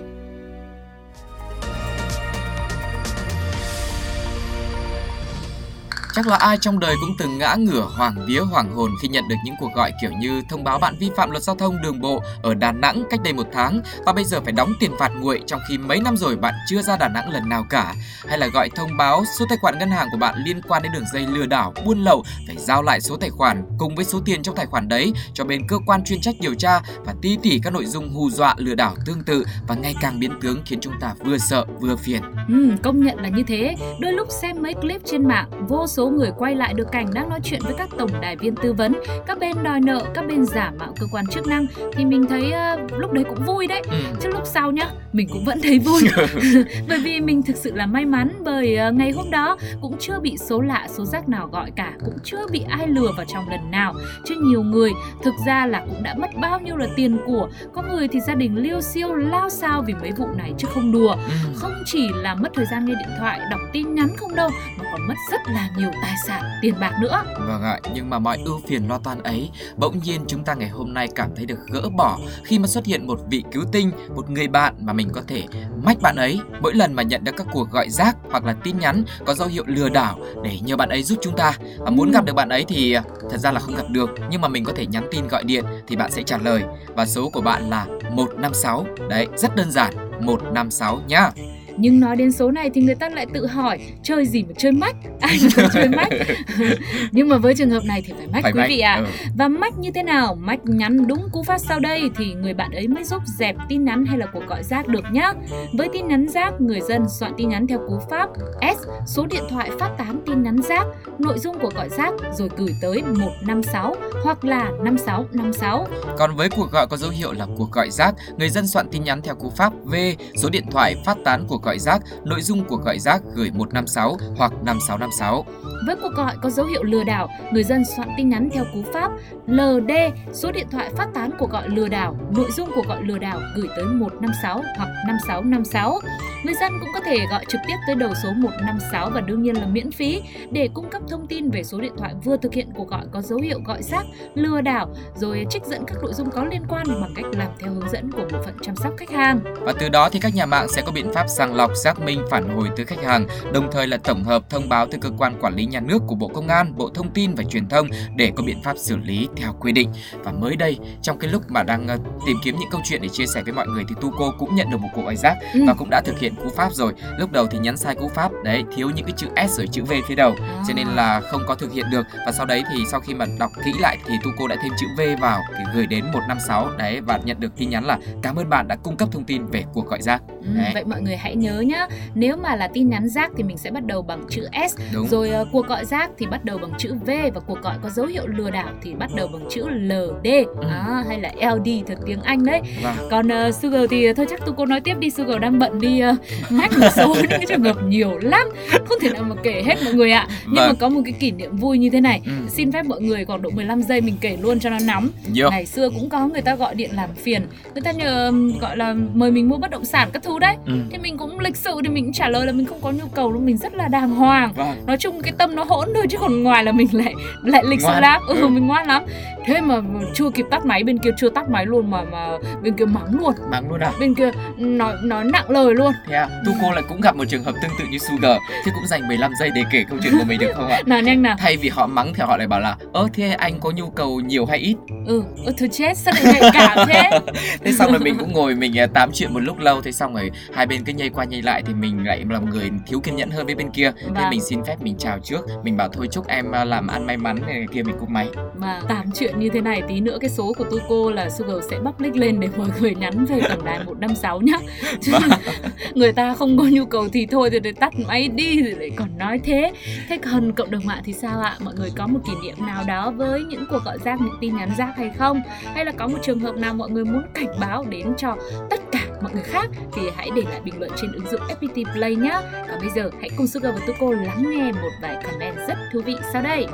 Chắc 6.14 6.26
là 6.26 6.36
ai 6.36 6.58
trong 6.60 6.78
đời 6.78 6.96
cũng 7.00 7.16
từng 7.18 7.38
ngã 7.38 7.54
ngửa 7.54 7.88
hoàng 7.96 8.26
vía 8.26 8.40
hoàng 8.40 8.74
hồn 8.74 8.90
khi 9.02 9.08
nhận 9.08 9.28
được 9.28 9.36
những 9.44 9.54
cuộc 9.60 9.74
gọi 9.74 9.92
kiểu 10.00 10.10
như 10.10 10.42
thông 10.48 10.64
báo 10.64 10.78
bạn 10.78 10.96
vi 11.00 11.10
phạm 11.16 11.30
luật 11.30 11.42
giao 11.42 11.56
thông 11.56 11.82
đường 11.82 12.00
bộ 12.00 12.22
ở 12.42 12.54
Đà 12.54 12.72
Nẵng 12.72 13.04
cách 13.10 13.20
đây 13.24 13.32
một 13.32 13.46
tháng 13.52 13.80
và 14.06 14.12
bây 14.12 14.24
giờ 14.24 14.40
phải 14.40 14.52
đóng 14.52 14.72
tiền 14.80 14.90
phạt 14.98 15.12
nguội 15.20 15.40
trong 15.46 15.60
khi 15.68 15.78
mấy 15.78 16.00
năm 16.00 16.16
rồi 16.16 16.36
bạn 16.36 16.54
chưa 16.68 16.82
ra 16.82 16.96
Đà 16.96 17.08
Nẵng 17.08 17.32
lần 17.32 17.48
nào 17.48 17.64
cả. 17.70 17.94
Hay 18.28 18.38
là 18.38 18.46
gọi 18.46 18.70
thông 18.70 18.96
báo 18.96 19.24
số 19.38 19.44
tài 19.48 19.58
khoản 19.58 19.78
ngân 19.78 19.90
hàng 19.90 20.08
của 20.12 20.16
bạn 20.18 20.34
liên 20.44 20.60
quan 20.68 20.82
đến 20.82 20.92
đường 20.92 21.04
dây 21.12 21.26
lừa 21.26 21.46
đảo, 21.46 21.74
buôn 21.84 21.98
lậu 21.98 22.24
phải 22.46 22.56
giao 22.58 22.82
lại 22.82 23.00
số 23.00 23.16
tài 23.16 23.30
khoản 23.30 23.64
cùng 23.78 23.94
với 23.94 24.04
số 24.04 24.20
tiền 24.24 24.42
trong 24.42 24.56
tài 24.56 24.66
khoản 24.66 24.88
đấy 24.88 25.12
cho 25.34 25.44
bên 25.44 25.66
cơ 25.68 25.76
quan 25.86 26.04
chuyên 26.04 26.20
trách 26.20 26.34
điều 26.40 26.54
tra 26.54 26.80
và 27.04 27.14
ti 27.22 27.38
tỉ 27.42 27.60
các 27.62 27.72
nội 27.72 27.86
dung 27.86 28.14
hù 28.14 28.30
dọa 28.30 28.54
lừa 28.58 28.74
đảo 28.74 28.96
tương 29.06 29.22
tự 29.22 29.44
và 29.68 29.74
ngày 29.74 29.94
càng 30.00 30.20
biến 30.20 30.30
tướng 30.40 30.62
khiến 30.64 30.78
chúng 30.80 30.94
ta 31.00 31.14
vừa 31.24 31.38
sợ 31.38 31.64
vừa 31.80 31.96
phiền. 31.96 32.22
Ừ, 32.48 32.70
công 32.82 33.04
nhận 33.04 33.20
là 33.20 33.28
như 33.28 33.42
thế. 33.46 33.76
Đôi 34.00 34.12
lúc 34.12 34.28
xem 34.30 34.62
mấy 34.62 34.74
clip 34.74 35.00
trên 35.04 35.28
mạng, 35.28 35.66
vô 35.68 35.86
số 35.86 36.03
người 36.10 36.30
quay 36.38 36.54
lại 36.54 36.74
được 36.74 36.92
cảnh 36.92 37.06
đang 37.14 37.28
nói 37.28 37.40
chuyện 37.42 37.60
với 37.64 37.74
các 37.78 37.88
tổng 37.98 38.10
đài 38.20 38.36
viên 38.36 38.54
tư 38.56 38.72
vấn, 38.72 38.92
các 39.26 39.38
bên 39.38 39.52
đòi 39.62 39.80
nợ, 39.80 40.02
các 40.14 40.24
bên 40.28 40.44
giả 40.44 40.72
mạo 40.78 40.94
cơ 41.00 41.06
quan 41.12 41.26
chức 41.26 41.46
năng 41.46 41.66
thì 41.92 42.04
mình 42.04 42.26
thấy 42.26 42.52
uh, 42.74 42.92
lúc 42.92 43.12
đấy 43.12 43.24
cũng 43.24 43.44
vui 43.46 43.66
đấy. 43.66 43.82
Ừ. 43.90 43.96
Chứ 44.20 44.28
lúc 44.28 44.42
sau 44.44 44.70
nhá, 44.70 44.90
mình 45.12 45.28
cũng 45.32 45.44
vẫn 45.44 45.58
thấy 45.62 45.78
vui. 45.78 46.02
bởi 46.88 46.98
vì 46.98 47.20
mình 47.20 47.42
thực 47.42 47.56
sự 47.56 47.72
là 47.74 47.86
may 47.86 48.04
mắn 48.04 48.32
bởi 48.44 48.78
uh, 48.88 48.94
ngày 48.94 49.10
hôm 49.10 49.30
đó 49.30 49.56
cũng 49.80 49.96
chưa 49.98 50.20
bị 50.20 50.36
số 50.36 50.60
lạ 50.60 50.86
số 50.88 51.04
rác 51.04 51.28
nào 51.28 51.48
gọi 51.52 51.70
cả, 51.76 51.92
cũng 52.04 52.16
chưa 52.24 52.46
bị 52.50 52.64
ai 52.68 52.88
lừa 52.88 53.12
vào 53.16 53.26
trong 53.28 53.48
lần 53.48 53.70
nào. 53.70 53.94
Chứ 54.24 54.34
nhiều 54.42 54.62
người 54.62 54.92
thực 55.22 55.34
ra 55.46 55.66
là 55.66 55.84
cũng 55.88 56.02
đã 56.02 56.14
mất 56.18 56.30
bao 56.40 56.60
nhiêu 56.60 56.76
là 56.76 56.86
tiền 56.96 57.18
của, 57.26 57.48
có 57.74 57.82
người 57.82 58.08
thì 58.08 58.20
gia 58.20 58.34
đình 58.34 58.56
liêu 58.56 58.80
siêu 58.80 59.14
lao 59.14 59.50
sao 59.50 59.82
vì 59.86 59.94
mấy 59.94 60.12
vụ 60.12 60.26
này 60.36 60.52
chứ 60.58 60.68
không 60.74 60.92
đùa. 60.92 61.10
Ừ. 61.10 61.50
Không 61.54 61.72
chỉ 61.86 62.08
là 62.14 62.34
mất 62.34 62.48
thời 62.54 62.66
gian 62.70 62.84
nghe 62.84 62.94
điện 62.98 63.16
thoại, 63.18 63.40
đọc 63.50 63.60
tin 63.72 63.94
nhắn 63.94 64.08
không 64.16 64.34
đâu 64.34 64.50
mà 64.78 64.84
còn 64.92 65.08
mất 65.08 65.14
rất 65.30 65.40
là 65.46 65.68
nhiều 65.78 65.90
tài 66.02 66.14
sản, 66.26 66.42
tiền 66.62 66.74
bạc 66.80 66.92
nữa. 67.00 67.24
Vâng 67.38 67.62
ạ, 67.62 67.80
nhưng 67.94 68.10
mà 68.10 68.18
mọi 68.18 68.38
ưu 68.44 68.60
phiền 68.68 68.88
lo 68.88 68.98
toan 68.98 69.22
ấy, 69.22 69.50
bỗng 69.76 69.98
nhiên 69.98 70.24
chúng 70.28 70.44
ta 70.44 70.54
ngày 70.54 70.68
hôm 70.68 70.94
nay 70.94 71.08
cảm 71.14 71.30
thấy 71.36 71.46
được 71.46 71.58
gỡ 71.72 71.82
bỏ 71.96 72.18
khi 72.44 72.58
mà 72.58 72.66
xuất 72.66 72.84
hiện 72.84 73.06
một 73.06 73.20
vị 73.30 73.44
cứu 73.52 73.64
tinh, 73.72 73.90
một 74.14 74.30
người 74.30 74.48
bạn 74.48 74.74
mà 74.80 74.92
mình 74.92 75.08
có 75.12 75.22
thể 75.26 75.44
mách 75.82 76.00
bạn 76.00 76.16
ấy 76.16 76.40
mỗi 76.60 76.74
lần 76.74 76.94
mà 76.94 77.02
nhận 77.02 77.24
được 77.24 77.32
các 77.36 77.46
cuộc 77.52 77.70
gọi 77.70 77.90
rác 77.90 78.16
hoặc 78.30 78.44
là 78.44 78.52
tin 78.52 78.78
nhắn 78.78 79.04
có 79.26 79.34
dấu 79.34 79.48
hiệu 79.48 79.64
lừa 79.66 79.88
đảo 79.88 80.18
để 80.44 80.58
nhờ 80.62 80.76
bạn 80.76 80.88
ấy 80.88 81.02
giúp 81.02 81.18
chúng 81.22 81.36
ta. 81.36 81.52
Và 81.78 81.90
muốn 81.90 82.10
gặp 82.10 82.24
được 82.24 82.34
bạn 82.34 82.48
ấy 82.48 82.64
thì 82.68 82.92
à, 82.92 83.02
thật 83.30 83.38
ra 83.38 83.52
là 83.52 83.60
không 83.60 83.74
gặp 83.74 83.88
được, 83.88 84.10
nhưng 84.30 84.40
mà 84.40 84.48
mình 84.48 84.64
có 84.64 84.72
thể 84.76 84.86
nhắn 84.86 85.08
tin 85.10 85.28
gọi 85.28 85.44
điện 85.44 85.64
thì 85.86 85.96
bạn 85.96 86.10
sẽ 86.10 86.22
trả 86.22 86.38
lời 86.38 86.62
và 86.94 87.06
số 87.06 87.30
của 87.30 87.40
bạn 87.40 87.70
là 87.70 87.86
156. 88.10 88.86
Đấy, 89.08 89.26
rất 89.36 89.56
đơn 89.56 89.70
giản, 89.70 89.94
156 90.20 91.00
nhá. 91.08 91.30
Nhưng 91.76 92.00
nói 92.00 92.16
đến 92.16 92.32
số 92.32 92.50
này 92.50 92.70
thì 92.74 92.80
người 92.80 92.94
ta 92.94 93.08
lại 93.08 93.26
tự 93.34 93.46
hỏi 93.46 93.78
chơi 94.02 94.26
gì 94.26 94.42
mà 94.42 94.52
chơi 94.58 94.72
mách? 94.72 94.96
Ai 95.20 95.38
mà 95.56 95.68
chơi 95.74 95.88
mách? 95.88 96.12
Nhưng 97.12 97.28
mà 97.28 97.36
với 97.38 97.54
trường 97.54 97.70
hợp 97.70 97.82
này 97.84 98.02
thì 98.06 98.12
phải 98.18 98.26
mách 98.26 98.42
Phải 98.42 98.52
quý 98.52 98.58
mách, 98.60 98.68
vị 98.68 98.80
ạ. 98.80 98.94
ừ. 98.96 99.06
Và 99.38 99.48
mách 99.48 99.78
như 99.78 99.90
thế 99.94 100.02
nào? 100.02 100.34
Mách 100.34 100.64
nhắn 100.64 101.06
đúng 101.06 101.28
cú 101.32 101.42
pháp 101.42 101.58
sau 101.58 101.80
đây 101.80 102.10
thì 102.18 102.34
người 102.34 102.54
bạn 102.54 102.70
ấy 102.72 102.88
mới 102.88 103.04
giúp 103.04 103.22
dẹp 103.38 103.56
tin 103.68 103.84
nhắn 103.84 104.06
hay 104.06 104.18
là 104.18 104.26
cuộc 104.32 104.46
gọi 104.46 104.62
rác 104.62 104.88
được 104.88 105.04
nhá. 105.12 105.32
Với 105.78 105.88
tin 105.92 106.08
nhắn 106.08 106.28
rác, 106.28 106.60
người 106.60 106.80
dân 106.80 107.02
soạn 107.08 107.32
tin 107.36 107.48
nhắn 107.48 107.66
theo 107.66 107.78
cú 107.88 107.98
pháp 108.10 108.28
S 108.76 108.86
Số 109.06 109.26
điện 109.26 109.42
thoại 109.50 109.70
phát 109.80 109.90
tán 109.98 110.20
tin 110.26 110.42
nhắn 110.42 110.56
rác 110.62 110.86
Nội 111.18 111.38
dung 111.38 111.58
của 111.58 111.70
gọi 111.74 111.88
rác 111.88 112.12
rồi 112.38 112.48
gửi 112.56 112.74
tới 112.82 113.02
156 113.02 113.94
hoặc 114.24 114.44
là 114.44 114.70
5656 114.82 115.86
Còn 116.18 116.36
với 116.36 116.48
cuộc 116.50 116.70
gọi 116.72 116.86
có 116.86 116.96
dấu 116.96 117.10
hiệu 117.10 117.32
là 117.32 117.46
cuộc 117.56 117.70
gọi 117.72 117.90
rác, 117.90 118.14
người 118.38 118.48
dân 118.48 118.66
soạn 118.66 118.88
tin 118.92 119.04
nhắn 119.04 119.22
theo 119.22 119.34
cú 119.34 119.50
pháp 119.56 119.72
V, 119.84 119.94
số 120.42 120.48
điện 120.50 120.64
thoại 120.70 120.94
phát 121.04 121.16
tán 121.24 121.44
cuộc 121.48 121.62
gọi 121.64 121.78
rác, 121.78 122.02
nội 122.24 122.42
dung 122.42 122.64
cuộc 122.68 122.84
gọi 122.84 122.98
rác 122.98 123.22
gửi 123.34 123.50
156 123.54 124.16
hoặc 124.36 124.52
5656. 124.64 125.44
Với 125.86 125.96
cuộc 126.02 126.12
gọi 126.14 126.34
có 126.42 126.50
dấu 126.50 126.66
hiệu 126.66 126.82
lừa 126.82 127.04
đảo, 127.04 127.28
người 127.52 127.64
dân 127.64 127.82
soạn 127.96 128.08
tin 128.16 128.28
nhắn 128.28 128.48
theo 128.52 128.64
cú 128.74 128.82
pháp 128.92 129.10
LD, 129.46 129.90
số 130.32 130.52
điện 130.52 130.66
thoại 130.70 130.90
phát 130.96 131.08
tán 131.14 131.30
cuộc 131.38 131.50
gọi 131.50 131.68
lừa 131.68 131.88
đảo, 131.88 132.16
nội 132.36 132.50
dung 132.56 132.70
cuộc 132.74 132.86
gọi 132.86 133.02
lừa 133.02 133.18
đảo 133.18 133.40
gửi 133.56 133.68
tới 133.76 133.84
156 133.84 134.62
hoặc 134.76 134.88
5656. 135.06 136.00
Người 136.44 136.54
dân 136.60 136.72
cũng 136.80 136.88
có 136.94 137.00
thể 137.04 137.18
gọi 137.30 137.44
trực 137.48 137.60
tiếp 137.68 137.74
tới 137.86 137.96
đầu 137.96 138.10
số 138.22 138.32
156 138.36 139.10
và 139.10 139.20
đương 139.20 139.42
nhiên 139.42 139.56
là 139.56 139.66
miễn 139.66 139.92
phí 139.92 140.22
để 140.50 140.68
cung 140.74 140.90
cấp 140.90 141.02
thông 141.08 141.26
tin 141.26 141.50
về 141.50 141.64
số 141.64 141.80
điện 141.80 141.92
thoại 141.98 142.14
vừa 142.24 142.36
thực 142.36 142.54
hiện 142.54 142.68
cuộc 142.76 142.88
gọi 142.88 143.06
có 143.12 143.22
dấu 143.22 143.38
hiệu 143.38 143.60
gọi 143.64 143.82
rác, 143.82 144.04
lừa 144.34 144.60
đảo, 144.60 144.88
rồi 145.16 145.46
trích 145.50 145.64
dẫn 145.64 145.84
các 145.86 145.96
nội 146.02 146.12
dung 146.14 146.30
có 146.30 146.44
liên 146.44 146.62
quan 146.68 146.86
bằng 146.86 147.12
cách 147.16 147.24
làm 147.32 147.48
theo 147.58 147.72
hướng 147.72 147.90
dẫn 147.92 148.12
của 148.12 148.22
bộ 148.32 148.38
phận 148.44 148.54
chăm 148.62 148.76
sóc 148.76 148.92
khách 148.96 149.10
hàng. 149.10 149.40
Và 149.60 149.72
từ 149.80 149.88
đó 149.88 150.08
thì 150.12 150.20
các 150.20 150.34
nhà 150.34 150.46
mạng 150.46 150.66
sẽ 150.68 150.82
có 150.86 150.92
biện 150.92 151.12
pháp 151.14 151.28
sàng 151.28 151.53
lọc, 151.54 151.70
xác 151.76 152.00
minh, 152.00 152.22
phản 152.30 152.56
hồi 152.56 152.68
từ 152.76 152.84
khách 152.84 153.04
hàng, 153.04 153.26
đồng 153.52 153.68
thời 153.72 153.86
là 153.86 153.96
tổng 153.96 154.24
hợp 154.24 154.50
thông 154.50 154.68
báo 154.68 154.86
từ 154.90 154.98
cơ 155.00 155.10
quan 155.18 155.36
quản 155.40 155.54
lý 155.54 155.66
nhà 155.66 155.80
nước 155.80 156.02
của 156.06 156.14
Bộ 156.14 156.28
Công 156.28 156.48
an, 156.48 156.72
Bộ 156.76 156.88
Thông 156.94 157.10
tin 157.10 157.34
và 157.34 157.44
Truyền 157.44 157.68
thông 157.68 157.88
để 158.16 158.32
có 158.36 158.42
biện 158.42 158.62
pháp 158.62 158.78
xử 158.78 158.96
lý 158.96 159.28
theo 159.36 159.52
quy 159.60 159.72
định. 159.72 159.92
Và 160.24 160.32
mới 160.32 160.56
đây, 160.56 160.78
trong 161.02 161.18
cái 161.18 161.30
lúc 161.30 161.42
mà 161.50 161.62
đang 161.62 161.88
ờ, 161.88 161.98
tìm 162.26 162.36
kiếm 162.44 162.56
những 162.58 162.70
câu 162.70 162.80
chuyện 162.84 163.02
để 163.02 163.08
chia 163.08 163.26
sẻ 163.26 163.42
với 163.42 163.52
mọi 163.52 163.66
người 163.66 163.84
thì 163.88 163.94
Tuco 164.00 164.32
cũng 164.38 164.54
nhận 164.54 164.70
được 164.70 164.78
một 164.80 164.88
cuộc 164.94 165.02
gọi 165.02 165.16
rác 165.16 165.36
Ừ. 165.54 165.60
và 165.66 165.74
cũng 165.74 165.90
đã 165.90 166.00
thực 166.00 166.18
hiện 166.18 166.34
cú 166.34 166.48
pháp 166.56 166.72
rồi. 166.74 166.92
Lúc 167.18 167.32
đầu 167.32 167.46
thì 167.46 167.58
nhắn 167.58 167.76
sai 167.76 167.94
cú 167.94 168.08
pháp, 168.08 168.32
đấy, 168.44 168.64
thiếu 168.76 168.90
những 168.94 169.06
cái 169.06 169.14
chữ 169.16 169.26
S 169.48 169.58
rồi 169.58 169.66
chữ 169.66 169.84
V 169.84 169.92
phía 170.08 170.14
đầu, 170.14 170.34
cho 170.68 170.74
nên 170.74 170.86
là 170.88 171.20
không 171.20 171.42
có 171.46 171.54
thực 171.54 171.72
hiện 171.72 171.86
được. 171.90 172.06
Và 172.26 172.32
sau 172.32 172.46
đấy 172.46 172.62
thì 172.72 172.78
sau 172.90 173.00
khi 173.00 173.14
mà 173.14 173.26
đọc 173.38 173.50
kỹ 173.64 173.72
lại 173.80 173.98
thì 174.06 174.14
Tuco 174.24 174.48
đã 174.48 174.56
thêm 174.62 174.72
chữ 174.80 174.86
V 174.98 175.20
vào 175.20 175.40
thì 175.58 175.64
gửi 175.74 175.86
đến 175.86 176.04
156 176.12 176.70
đấy 176.78 177.00
và 177.00 177.20
nhận 177.24 177.40
được 177.40 177.56
tin 177.56 177.70
nhắn 177.70 177.84
là 177.84 177.98
cảm 178.22 178.36
ơn 178.36 178.48
bạn 178.50 178.68
đã 178.68 178.76
cung 178.76 178.96
cấp 178.96 179.08
thông 179.12 179.24
tin 179.24 179.46
về 179.46 179.64
cuộc 179.74 179.86
gọi 179.86 180.02
rác. 180.02 180.22
Ừ, 180.44 180.50
Đấy. 180.58 180.70
vậy 180.74 180.84
mọi 180.84 181.02
người 181.02 181.16
hãy 181.16 181.36
nhớ 181.36 181.60
nhá, 181.60 181.86
nếu 182.14 182.36
mà 182.36 182.56
là 182.56 182.68
tin 182.68 182.88
nhắn 182.88 183.08
rác 183.08 183.30
thì 183.36 183.42
mình 183.42 183.58
sẽ 183.58 183.70
bắt 183.70 183.84
đầu 183.86 184.02
bằng 184.02 184.24
chữ 184.30 184.48
S, 184.70 184.76
Đúng. 184.94 185.08
rồi 185.08 185.30
ờ, 185.30 185.44
cuộc 185.52 185.66
gọi 185.66 185.84
rác 185.84 186.10
thì 186.18 186.26
bắt 186.26 186.44
đầu 186.44 186.58
bằng 186.58 186.70
chữ 186.78 186.94
V 187.06 187.10
và 187.34 187.40
cuộc 187.46 187.62
gọi 187.62 187.74
có 187.82 187.90
dấu 187.90 188.06
hiệu 188.06 188.26
lừa 188.26 188.50
đảo 188.50 188.68
thì 188.82 188.94
bắt 188.94 189.10
đầu 189.16 189.28
bằng 189.32 189.42
chữ 189.50 189.68
LD 189.68 190.26
Ừ. 190.26 190.68
à, 190.70 191.04
hay 191.08 191.20
là 191.20 191.32
LD 191.54 191.68
thật 191.86 191.98
tiếng 192.06 192.22
Anh 192.22 192.44
đấy. 192.44 192.60
Vâng. 192.82 192.94
Còn 193.10 193.26
uh, 193.48 193.54
Sugar 193.54 193.82
thì 193.90 194.12
thôi 194.12 194.26
chắc 194.30 194.40
tôi 194.46 194.54
cô 194.56 194.66
nói 194.66 194.80
tiếp 194.80 194.94
đi, 194.98 195.10
Sugar 195.10 195.38
đang 195.40 195.58
bận 195.58 195.80
đi 195.80 196.02
uh, 196.10 196.16
mách 196.50 196.78
một 196.78 196.88
số 196.96 197.14
những 197.14 197.26
cái 197.30 197.44
trường 197.48 197.62
hợp 197.62 197.76
nhiều 197.86 198.18
lắm, 198.18 198.48
không 198.84 198.98
thể 199.00 199.10
nào 199.10 199.22
mà 199.22 199.34
kể 199.42 199.62
hết 199.66 199.74
mọi 199.84 199.94
người 199.94 200.10
ạ. 200.12 200.26
Nhưng 200.46 200.54
Vâng. 200.56 200.68
mà 200.68 200.74
có 200.80 200.88
một 200.88 201.00
cái 201.04 201.12
kỷ 201.12 201.30
niệm 201.30 201.56
vui 201.56 201.78
như 201.78 201.90
thế 201.90 202.00
này, 202.00 202.20
Ừ. 202.26 202.32
xin 202.48 202.72
phép 202.72 202.82
mọi 202.86 203.00
người 203.00 203.24
khoảng 203.24 203.42
độ 203.42 203.50
15 203.50 203.82
giây 203.82 204.00
mình 204.00 204.16
kể 204.20 204.36
luôn 204.40 204.60
cho 204.60 204.70
nó 204.70 204.78
nóng. 204.86 205.08
Vô. 205.34 205.50
Ngày 205.50 205.66
xưa 205.66 205.90
cũng 205.90 206.08
có 206.08 206.26
người 206.28 206.42
ta 206.42 206.54
gọi 206.54 206.74
điện 206.74 206.90
làm 206.94 207.10
phiền, 207.14 207.42
người 207.74 207.82
ta 207.82 207.92
nhờ 207.92 208.32
gọi 208.60 208.76
là 208.76 208.94
mời 209.14 209.30
mình 209.30 209.48
mua 209.48 209.56
bất 209.56 209.70
động 209.70 209.84
sản 209.84 210.08
các 210.12 210.22
thứ 210.22 210.33
đấy. 210.38 210.56
Ừ. 210.66 210.72
Thì 210.90 210.98
mình 210.98 211.16
cũng 211.18 211.40
lịch 211.40 211.56
sự 211.56 211.80
thì 211.84 211.88
mình 211.88 212.04
cũng 212.04 212.12
trả 212.12 212.28
lời 212.28 212.46
là 212.46 212.52
mình 212.52 212.66
không 212.66 212.80
có 212.82 212.90
nhu 212.90 213.06
cầu 213.14 213.32
đâu, 213.32 213.40
mình 213.40 213.56
rất 213.56 213.74
là 213.74 213.88
đàng 213.88 214.10
hoàng. 214.10 214.52
Vâng. 214.56 214.86
Nói 214.86 214.96
chung 214.98 215.22
cái 215.22 215.32
tâm 215.38 215.56
nó 215.56 215.64
hỗn 215.64 215.88
thôi 215.94 216.06
chứ 216.10 216.18
còn 216.20 216.42
ngoài 216.42 216.64
là 216.64 216.72
mình 216.72 216.88
lại 216.92 217.14
lại 217.44 217.62
lịch 217.66 217.80
sự 217.80 217.86
Ngoan. 217.86 218.02
lắm. 218.02 218.20
Ừ, 218.28 218.40
Ừ. 218.40 218.48
mình 218.48 218.66
ngoan 218.66 218.86
lắm. 218.86 219.02
Thế 219.46 219.60
mà 219.60 219.80
chưa 220.14 220.30
kịp 220.30 220.46
tắt 220.50 220.64
máy 220.66 220.84
bên 220.84 220.98
kia 220.98 221.10
chưa 221.16 221.28
tắt 221.28 221.48
máy 221.50 221.66
luôn 221.66 221.90
mà 221.90 222.02
mà 222.12 222.26
bên 222.62 222.74
kia 222.74 222.84
mắng 222.84 223.06
luôn. 223.20 223.32
Mắng 223.50 223.70
luôn 223.70 223.80
à? 223.80 223.92
Bên 224.00 224.14
kia 224.14 224.30
nói 224.56 224.94
nói 225.02 225.24
nặng 225.24 225.50
lời 225.50 225.74
luôn. 225.74 225.92
Thế 226.06 226.14
à? 226.16 226.28
Tuco 226.46 226.70
lại 226.74 226.82
cũng 226.88 227.00
gặp 227.00 227.16
một 227.16 227.24
trường 227.28 227.44
hợp 227.44 227.52
tương 227.62 227.70
tự 227.78 227.84
như 227.90 227.98
Sugar 227.98 228.36
Thế 228.64 228.72
cũng 228.74 228.86
dành 228.86 229.08
15 229.08 229.32
giây 229.40 229.50
để 229.54 229.62
kể 229.72 229.84
câu 229.88 229.98
chuyện 230.02 230.12
của 230.18 230.24
mình 230.24 230.38
được 230.40 230.52
không 230.54 230.68
ạ? 230.68 230.82
Nào 230.86 231.00
nhanh 231.02 231.22
nào. 231.22 231.36
Thay 231.38 231.56
vì 231.56 231.68
họ 231.68 231.86
mắng 231.86 232.12
thì 232.14 232.22
họ 232.26 232.36
lại 232.36 232.46
bảo 232.46 232.60
là 232.60 232.76
Ơ 232.92 233.08
thế 233.14 233.30
anh 233.30 233.60
có 233.60 233.70
nhu 233.70 233.90
cầu 233.90 234.20
nhiều 234.20 234.46
hay 234.46 234.58
ít? 234.58 234.76
Ừ, 235.06 235.22
ừ 235.46 235.52
thôi 235.58 235.68
chết 235.72 235.96
sao 235.96 236.14
lại 236.24 236.34
nhạy 236.40 236.50
cảm 236.52 236.88
thế? 236.88 237.10
Thế 237.64 237.72
xong 237.72 237.90
rồi 237.90 238.00
mình 238.00 238.14
cũng 238.18 238.32
ngồi 238.32 238.54
mình 238.54 238.78
à, 238.78 238.86
tám 238.86 239.10
chuyện 239.12 239.34
một 239.34 239.40
lúc 239.40 239.58
lâu 239.58 239.82
Thế 239.82 239.92
xong 239.92 240.14
rồi 240.14 240.30
hai 240.54 240.66
bên 240.66 240.84
cứ 240.84 240.92
nhây 240.92 241.08
qua 241.08 241.24
nhây 241.24 241.42
lại 241.42 241.62
Thì 241.66 241.74
mình 241.74 242.06
lại 242.06 242.24
là 242.30 242.40
một 242.40 242.46
người 242.52 242.70
thiếu 242.86 243.00
kiên 243.00 243.16
nhẫn 243.16 243.30
hơn 243.30 243.46
với 243.46 243.54
bên 243.54 243.70
kia 243.70 243.92
Thế 244.00 244.08
Vâng. 244.14 244.30
mình 244.30 244.40
xin 244.40 244.64
phép 244.64 244.76
mình 244.82 244.94
chào 244.98 245.18
trước 245.18 245.40
Mình 245.64 245.76
bảo 245.76 245.88
thôi 245.88 246.08
chúc 246.10 246.26
em 246.26 246.52
à, 246.52 246.64
làm 246.64 246.86
ăn 246.86 247.06
may 247.06 247.16
mắn 247.16 247.38
này, 247.46 247.54
này 247.58 247.66
kia 247.72 247.82
mình 247.82 247.96
cúp 248.00 248.08
máy 248.08 248.28
Mà 248.58 248.80
tám 248.88 249.04
chuyện 249.14 249.33
như 249.38 249.48
thế 249.48 249.60
này 249.60 249.82
tí 249.88 250.00
nữa 250.00 250.18
cái 250.20 250.30
số 250.30 250.52
của 250.52 250.64
Tuco 250.64 251.10
là 251.10 251.30
Sugar 251.30 251.64
sẽ 251.70 251.78
public 251.78 252.16
lên 252.16 252.40
để 252.40 252.48
mọi 252.56 252.68
người 252.80 252.94
nhắn 252.94 253.24
về 253.24 253.40
tổng 253.48 253.64
đài 253.64 253.84
156 253.84 254.40
nhá. 254.40 254.58
Chứ 255.00 255.12
Vâng. 255.20 255.30
người 255.94 256.12
ta 256.12 256.34
không 256.34 256.58
có 256.58 256.64
nhu 256.70 256.86
cầu 256.86 257.08
thì 257.12 257.26
thôi 257.26 257.50
thì 257.50 257.60
để 257.60 257.72
tắt 257.72 257.92
máy 258.08 258.28
đi 258.28 258.62
rồi 258.62 258.74
lại 258.78 258.90
còn 258.96 259.18
nói 259.18 259.40
thế. 259.44 259.72
Thế 260.08 260.18
còn 260.32 260.52
cộng 260.52 260.70
đồng 260.70 260.86
mạng 260.86 261.02
thì 261.04 261.12
sao 261.12 261.40
ạ? 261.40 261.56
Mọi 261.60 261.74
người 261.74 261.90
có 261.96 262.06
một 262.06 262.20
kỷ 262.26 262.32
niệm 262.42 262.66
nào 262.66 262.84
đó 262.86 263.10
với 263.10 263.44
những 263.44 263.64
cuộc 263.70 263.84
gọi 263.84 263.98
rác, 264.04 264.20
những 264.20 264.36
tin 264.40 264.56
nhắn 264.56 264.70
rác 264.78 264.92
hay 264.96 265.10
không? 265.18 265.42
Hay 265.74 265.84
là 265.84 265.92
có 265.92 266.06
một 266.06 266.18
trường 266.22 266.40
hợp 266.40 266.56
nào 266.56 266.74
mọi 266.74 266.90
người 266.90 267.04
muốn 267.04 267.22
cảnh 267.34 267.60
báo 267.60 267.84
đến 267.88 268.14
cho 268.18 268.36
tất 268.70 268.80
cả 268.92 269.06
mọi 269.22 269.32
người 269.32 269.42
khác 269.42 269.70
thì 269.92 270.02
hãy 270.16 270.30
để 270.36 270.42
lại 270.50 270.60
bình 270.64 270.74
luận 270.78 270.90
trên 270.96 271.12
ứng 271.12 271.26
dụng 271.30 271.40
FPT 271.40 271.92
Play 271.94 272.16
nhé. 272.16 272.40
Còn 272.68 272.78
bây 272.80 272.90
giờ 272.94 273.10
hãy 273.20 273.30
cùng 273.36 273.46
Sugar 273.46 273.74
và 273.74 273.80
Tuco 273.86 274.14
lắng 274.14 274.50
nghe 274.50 274.72
một 274.72 274.90
vài 275.02 275.16
comment 275.24 275.56
rất 275.68 275.76
thú 275.92 276.00
vị 276.06 276.16
sau 276.32 276.42
đây. 276.42 276.66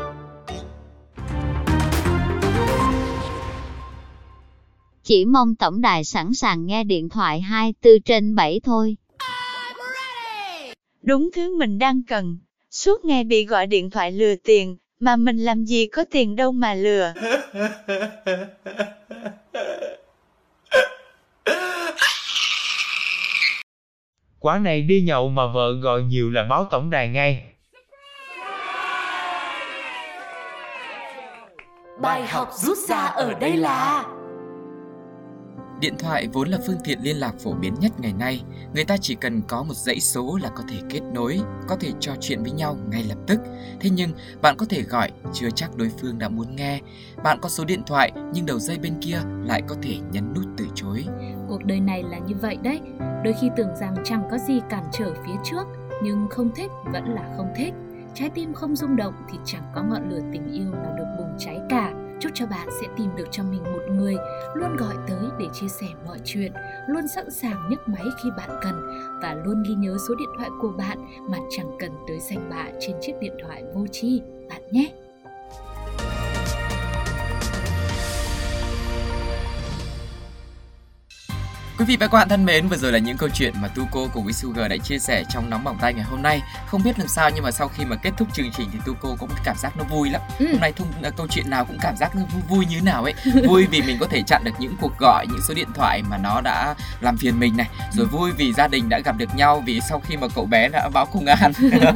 Chỉ 5.11 5.25
mong 5.25 5.55
tổng 5.55 5.81
đài 5.81 6.05
sẵn 6.05 6.35
sàng 6.35 6.67
nghe 6.67 6.85
điện 6.85 7.09
thoại 7.09 7.41
24 7.41 7.93
trên 8.05 8.35
7 8.35 8.61
thôi. 8.65 8.97
đúng 11.03 11.31
thứ 11.35 11.59
mình 11.59 11.79
đang 11.79 12.03
cần. 12.09 12.39
Suốt 12.71 13.05
ngày 13.05 13.25
bị 13.25 13.47
gọi 13.47 13.67
điện 13.67 13.91
thoại 13.91 14.13
lừa 14.13 14.35
tiền, 14.45 14.77
mà 15.01 15.17
mình 15.17 15.39
làm 15.39 15.65
gì 15.65 15.87
có 15.87 16.05
tiền 16.11 16.37
đâu 16.37 16.53
mà 16.53 16.75
lừa. 16.75 17.13
Quán 24.39 24.63
này 24.63 24.83
đi 24.83 25.03
nhậu 25.03 25.29
mà 25.29 25.47
vợ 25.47 25.73
gọi 25.83 26.03
nhiều 26.03 26.31
là 26.31 26.47
báo 26.51 26.65
tổng 26.71 26.91
đài 26.91 27.09
ngay. 27.09 27.45
Bài 32.01 32.27
học 32.27 32.51
rút 32.55 32.79
ra 32.89 32.99
ở 32.99 33.35
đây 33.35 33.57
là 33.57 34.05
Điện 35.81 35.95
thoại 35.99 36.29
vốn 36.33 36.49
là 36.49 36.59
phương 36.67 36.77
tiện 36.85 36.99
liên 37.03 37.17
lạc 37.17 37.33
phổ 37.39 37.53
biến 37.53 37.75
nhất 37.81 37.93
ngày 38.01 38.13
nay. 38.13 38.43
Người 38.75 38.85
ta 38.85 38.97
chỉ 38.97 39.15
cần 39.15 39.43
có 39.49 39.63
một 39.63 39.75
dãy 39.75 40.01
số 40.01 40.39
là 40.43 40.49
có 40.49 40.63
thể 40.69 40.77
kết 40.89 41.01
nối, 41.15 41.41
có 41.69 41.77
thể 41.81 41.93
trò 42.01 42.13
chuyện 42.21 42.43
với 42.43 42.51
nhau 42.51 42.77
ngay 42.91 43.05
lập 43.09 43.19
tức. 43.27 43.41
Thế 43.81 43.91
nhưng, 43.91 44.11
bạn 44.43 44.57
có 44.57 44.67
thể 44.69 44.83
gọi, 44.83 45.11
chưa 45.33 45.51
chắc 45.51 45.77
đối 45.77 45.91
phương 46.01 46.19
đã 46.19 46.29
muốn 46.29 46.57
nghe. 46.57 46.81
Bạn 47.25 47.39
có 47.43 47.49
số 47.49 47.65
điện 47.65 47.83
thoại, 47.87 48.13
nhưng 48.35 48.47
đầu 48.47 48.59
dây 48.59 48.79
bên 48.79 48.95
kia 49.01 49.19
lại 49.45 49.63
có 49.69 49.77
thể 49.83 49.99
nhấn 50.13 50.35
nút 50.35 50.45
từ 50.57 50.67
chối. 50.75 51.05
Cuộc 51.49 51.65
đời 51.65 51.81
này 51.81 52.03
là 52.03 52.19
như 52.19 52.35
vậy 52.41 52.59
đấy. 52.63 52.81
Đôi 53.25 53.35
khi 53.41 53.51
tưởng 53.57 53.77
rằng 53.81 53.95
chẳng 54.05 54.29
có 54.31 54.39
gì 54.39 54.61
cản 54.71 54.85
trở 54.93 55.15
phía 55.27 55.35
trước, 55.45 55.65
nhưng 56.03 56.27
không 56.31 56.51
thích 56.55 56.71
vẫn 56.93 57.15
là 57.15 57.35
không 57.37 57.53
thích. 57.57 57.75
Trái 58.15 58.31
tim 58.31 58.55
không 58.55 58.77
rung 58.77 58.97
động 58.97 59.15
thì 59.33 59.39
chẳng 59.45 59.73
có 59.75 59.83
ngọn 59.83 60.11
lửa 60.11 60.21
tình 60.33 60.53
yêu 60.53 60.71
nào 60.73 60.95
được 60.99 61.05
bùng 61.19 61.37
cháy 61.39 61.59
cả. 61.69 61.93
Chúc 62.21 62.33
cho 62.35 62.47
bạn 62.47 62.69
sẽ 62.81 62.87
tìm 62.97 63.17
được 63.17 63.29
cho 63.31 63.43
mình 63.43 63.63
một 63.63 63.83
người 63.91 64.15
luôn 64.55 64.77
gọi 64.77 64.95
tới 65.09 65.25
để 65.39 65.47
chia 65.53 65.69
sẻ 65.69 65.87
mọi 66.07 66.19
chuyện, 66.25 66.53
luôn 66.89 67.09
sẵn 67.09 67.31
sàng 67.31 67.69
nhấc 67.71 67.89
máy 67.89 68.05
khi 68.23 68.31
bạn 68.37 68.51
cần 68.63 68.89
và 69.23 69.35
luôn 69.45 69.63
ghi 69.63 69.75
nhớ 69.75 69.97
số 70.09 70.15
điện 70.15 70.29
thoại 70.39 70.51
của 70.61 70.73
bạn 70.79 70.99
mà 71.29 71.39
chẳng 71.51 71.77
cần 71.79 71.91
tới 72.09 72.19
danh 72.21 72.51
bạ 72.51 72.67
trên 72.81 72.97
chiếc 73.01 73.13
điện 73.21 73.37
thoại 73.43 73.63
vô 73.75 73.87
tri 73.87 74.23
bạn 74.49 74.63
nhé. 74.71 74.93
Quý 81.81 81.87
vị 81.87 81.97
và 82.01 82.07
các 82.07 82.19
bạn 82.19 82.29
thân 82.29 82.45
mến, 82.45 82.69
vừa 82.69 82.77
rồi 82.77 82.93
là 82.93 82.99
những 82.99 83.17
câu 83.17 83.29
chuyện 83.35 83.55
mà 83.63 83.69
Tuco 83.69 84.01
cùng 84.13 84.25
với 84.25 84.33
Sugar 84.33 84.71
đã 84.71 84.77
chia 84.77 84.99
sẻ 84.99 85.25
trong 85.29 85.51
nóng 85.51 85.65
bỏng 85.65 85.79
tay 85.81 85.95
ngày 85.95 86.05
hôm 86.05 86.23
nay. 86.23 86.43
Không 86.67 86.83
biết 86.83 86.99
làm 86.99 87.09
sao 87.09 87.31
nhưng 87.35 87.45
mà 87.45 87.51
sau 87.51 87.69
khi 87.69 87.85
mà 87.85 87.97
kết 87.97 88.11
thúc 88.17 88.29
chương 88.35 88.51
trình 88.57 88.69
thì 88.73 88.79
Tuco 88.87 89.09
có 89.21 89.27
một 89.27 89.35
cảm 89.45 89.57
giác 89.57 89.77
nó 89.77 89.85
vui 89.85 90.11
lắm. 90.11 90.21
Ừ. 90.39 90.47
Hôm 90.53 90.61
nay 90.61 90.73
thông 90.73 90.89
uh, 91.09 91.17
câu 91.17 91.27
chuyện 91.31 91.51
nào 91.51 91.65
cũng 91.65 91.79
cảm 91.81 91.97
giác 91.97 92.17
nó 92.17 92.23
vui, 92.23 92.43
vui 92.49 92.67
như 92.67 92.81
nào 92.81 93.05
ấy. 93.05 93.15
vui 93.49 93.67
vì 93.71 93.83
mình 93.83 93.97
có 94.01 94.07
thể 94.07 94.23
chặn 94.23 94.45
được 94.45 94.51
những 94.59 94.77
cuộc 94.81 94.99
gọi, 94.99 95.27
những 95.27 95.41
số 95.49 95.55
điện 95.55 95.69
thoại 95.75 96.03
mà 96.11 96.19
nó 96.19 96.41
đã 96.41 96.75
làm 97.01 97.17
phiền 97.17 97.41
mình 97.41 97.57
này. 97.57 97.69
Rồi 97.93 98.07
vui 98.07 98.31
vì 98.31 98.53
gia 98.53 98.69
đình 98.69 98.89
đã 98.89 98.99
gặp 98.99 99.17
được 99.19 99.35
nhau 99.35 99.63
vì 99.67 99.81
sau 99.89 100.01
khi 100.01 100.17
mà 100.17 100.27
cậu 100.35 100.47
bé 100.47 100.69
đã 100.69 100.89
báo 100.89 101.07
công 101.07 101.27
an 101.27 101.53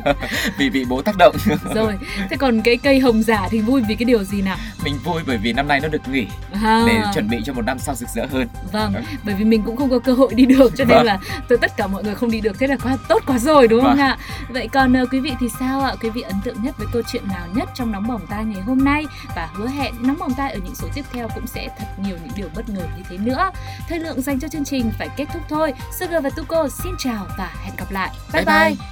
vì 0.58 0.70
bị 0.70 0.84
bố 0.84 1.02
tác 1.02 1.14
động. 1.18 1.36
Rồi, 1.74 1.98
thế 2.30 2.36
còn 2.36 2.62
cái 2.62 2.76
cây 2.76 3.00
hồng 3.00 3.22
giả 3.22 3.48
thì 3.50 3.60
vui 3.60 3.82
vì 3.88 3.94
cái 3.94 4.04
điều 4.04 4.24
gì 4.24 4.42
nào? 4.42 4.56
mình 4.84 4.98
vui 5.04 5.22
bởi 5.26 5.38
vì 5.38 5.52
năm 5.52 5.68
nay 5.68 5.80
nó 5.80 5.88
được 5.88 6.08
nghỉ 6.08 6.26
À. 6.62 6.84
để 6.86 7.00
chuẩn 7.14 7.28
bị 7.28 7.42
cho 7.44 7.52
một 7.52 7.62
năm 7.62 7.78
sau 7.78 7.94
rực 7.94 8.08
rỡ 8.08 8.26
hơn. 8.26 8.48
Vâng, 8.72 8.94
bởi 9.24 9.34
vì 9.34 9.44
mình 9.44 9.62
cũng 9.62 9.73
không 9.76 9.90
có 9.90 9.98
cơ 9.98 10.12
hội 10.12 10.34
đi 10.34 10.46
được 10.46 10.72
cho 10.76 10.84
nên 10.84 10.96
Vâng. 10.96 11.06
là 11.06 11.18
từ 11.48 11.56
tất 11.56 11.76
cả 11.76 11.86
mọi 11.86 12.04
người 12.04 12.14
không 12.14 12.30
đi 12.30 12.40
được 12.40 12.58
thế 12.58 12.66
là 12.66 12.76
quá 12.82 12.96
tốt 13.08 13.22
quá 13.26 13.38
rồi 13.38 13.68
đúng 13.68 13.80
không 13.82 13.90
Vâng. 13.90 13.98
ạ? 13.98 14.18
Vậy 14.48 14.68
còn 14.72 14.92
ờ, 14.92 15.06
quý 15.06 15.20
vị 15.20 15.32
thì 15.40 15.48
sao 15.60 15.80
ạ? 15.80 15.94
Quý 16.02 16.10
vị 16.10 16.20
ấn 16.20 16.36
tượng 16.44 16.62
nhất 16.62 16.74
với 16.78 16.86
câu 16.92 17.02
chuyện 17.12 17.28
nào 17.28 17.46
nhất 17.54 17.68
trong 17.74 17.92
nóng 17.92 18.08
bỏng 18.08 18.26
tai 18.30 18.44
ngày 18.44 18.62
hôm 18.62 18.84
nay 18.84 19.06
và 19.36 19.48
hứa 19.54 19.68
hẹn 19.68 19.94
nóng 20.00 20.18
bỏng 20.18 20.34
tai 20.36 20.52
ở 20.52 20.58
những 20.64 20.74
số 20.74 20.88
tiếp 20.94 21.04
theo 21.12 21.28
cũng 21.34 21.46
sẽ 21.46 21.68
thật 21.78 21.86
nhiều 21.98 22.16
những 22.22 22.32
điều 22.36 22.48
bất 22.56 22.68
ngờ 22.68 22.82
như 22.96 23.02
thế 23.10 23.18
nữa. 23.18 23.50
Thời 23.88 23.98
lượng 23.98 24.22
dành 24.22 24.40
cho 24.40 24.48
chương 24.48 24.64
trình 24.64 24.90
phải 24.98 25.08
kết 25.16 25.24
thúc 25.32 25.42
thôi. 25.48 25.72
Sugar 26.00 26.24
và 26.24 26.30
Tuko 26.30 26.68
xin 26.68 26.92
chào 26.98 27.26
và 27.38 27.50
hẹn 27.64 27.74
gặp 27.76 27.90
lại. 27.90 28.10
Bye 28.32 28.44
bye. 28.44 28.54
Bye 28.54 28.74
bye. 28.74 28.86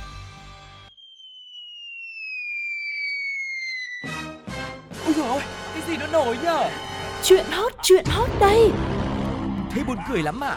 Dồi 5.17 5.29
ôi, 5.29 5.41
cái 5.75 5.83
gì 5.89 5.97
nó 5.97 6.07
nổi 6.07 6.39
nhở 6.43 6.71
Chuyện 7.23 7.45
hot, 7.51 7.73
chuyện 7.83 8.05
hot 8.09 8.29
đây 8.41 8.71
Thế 9.71 9.83
buồn 9.87 9.97
cười 10.11 10.23
lắm 10.23 10.41
à 10.45 10.57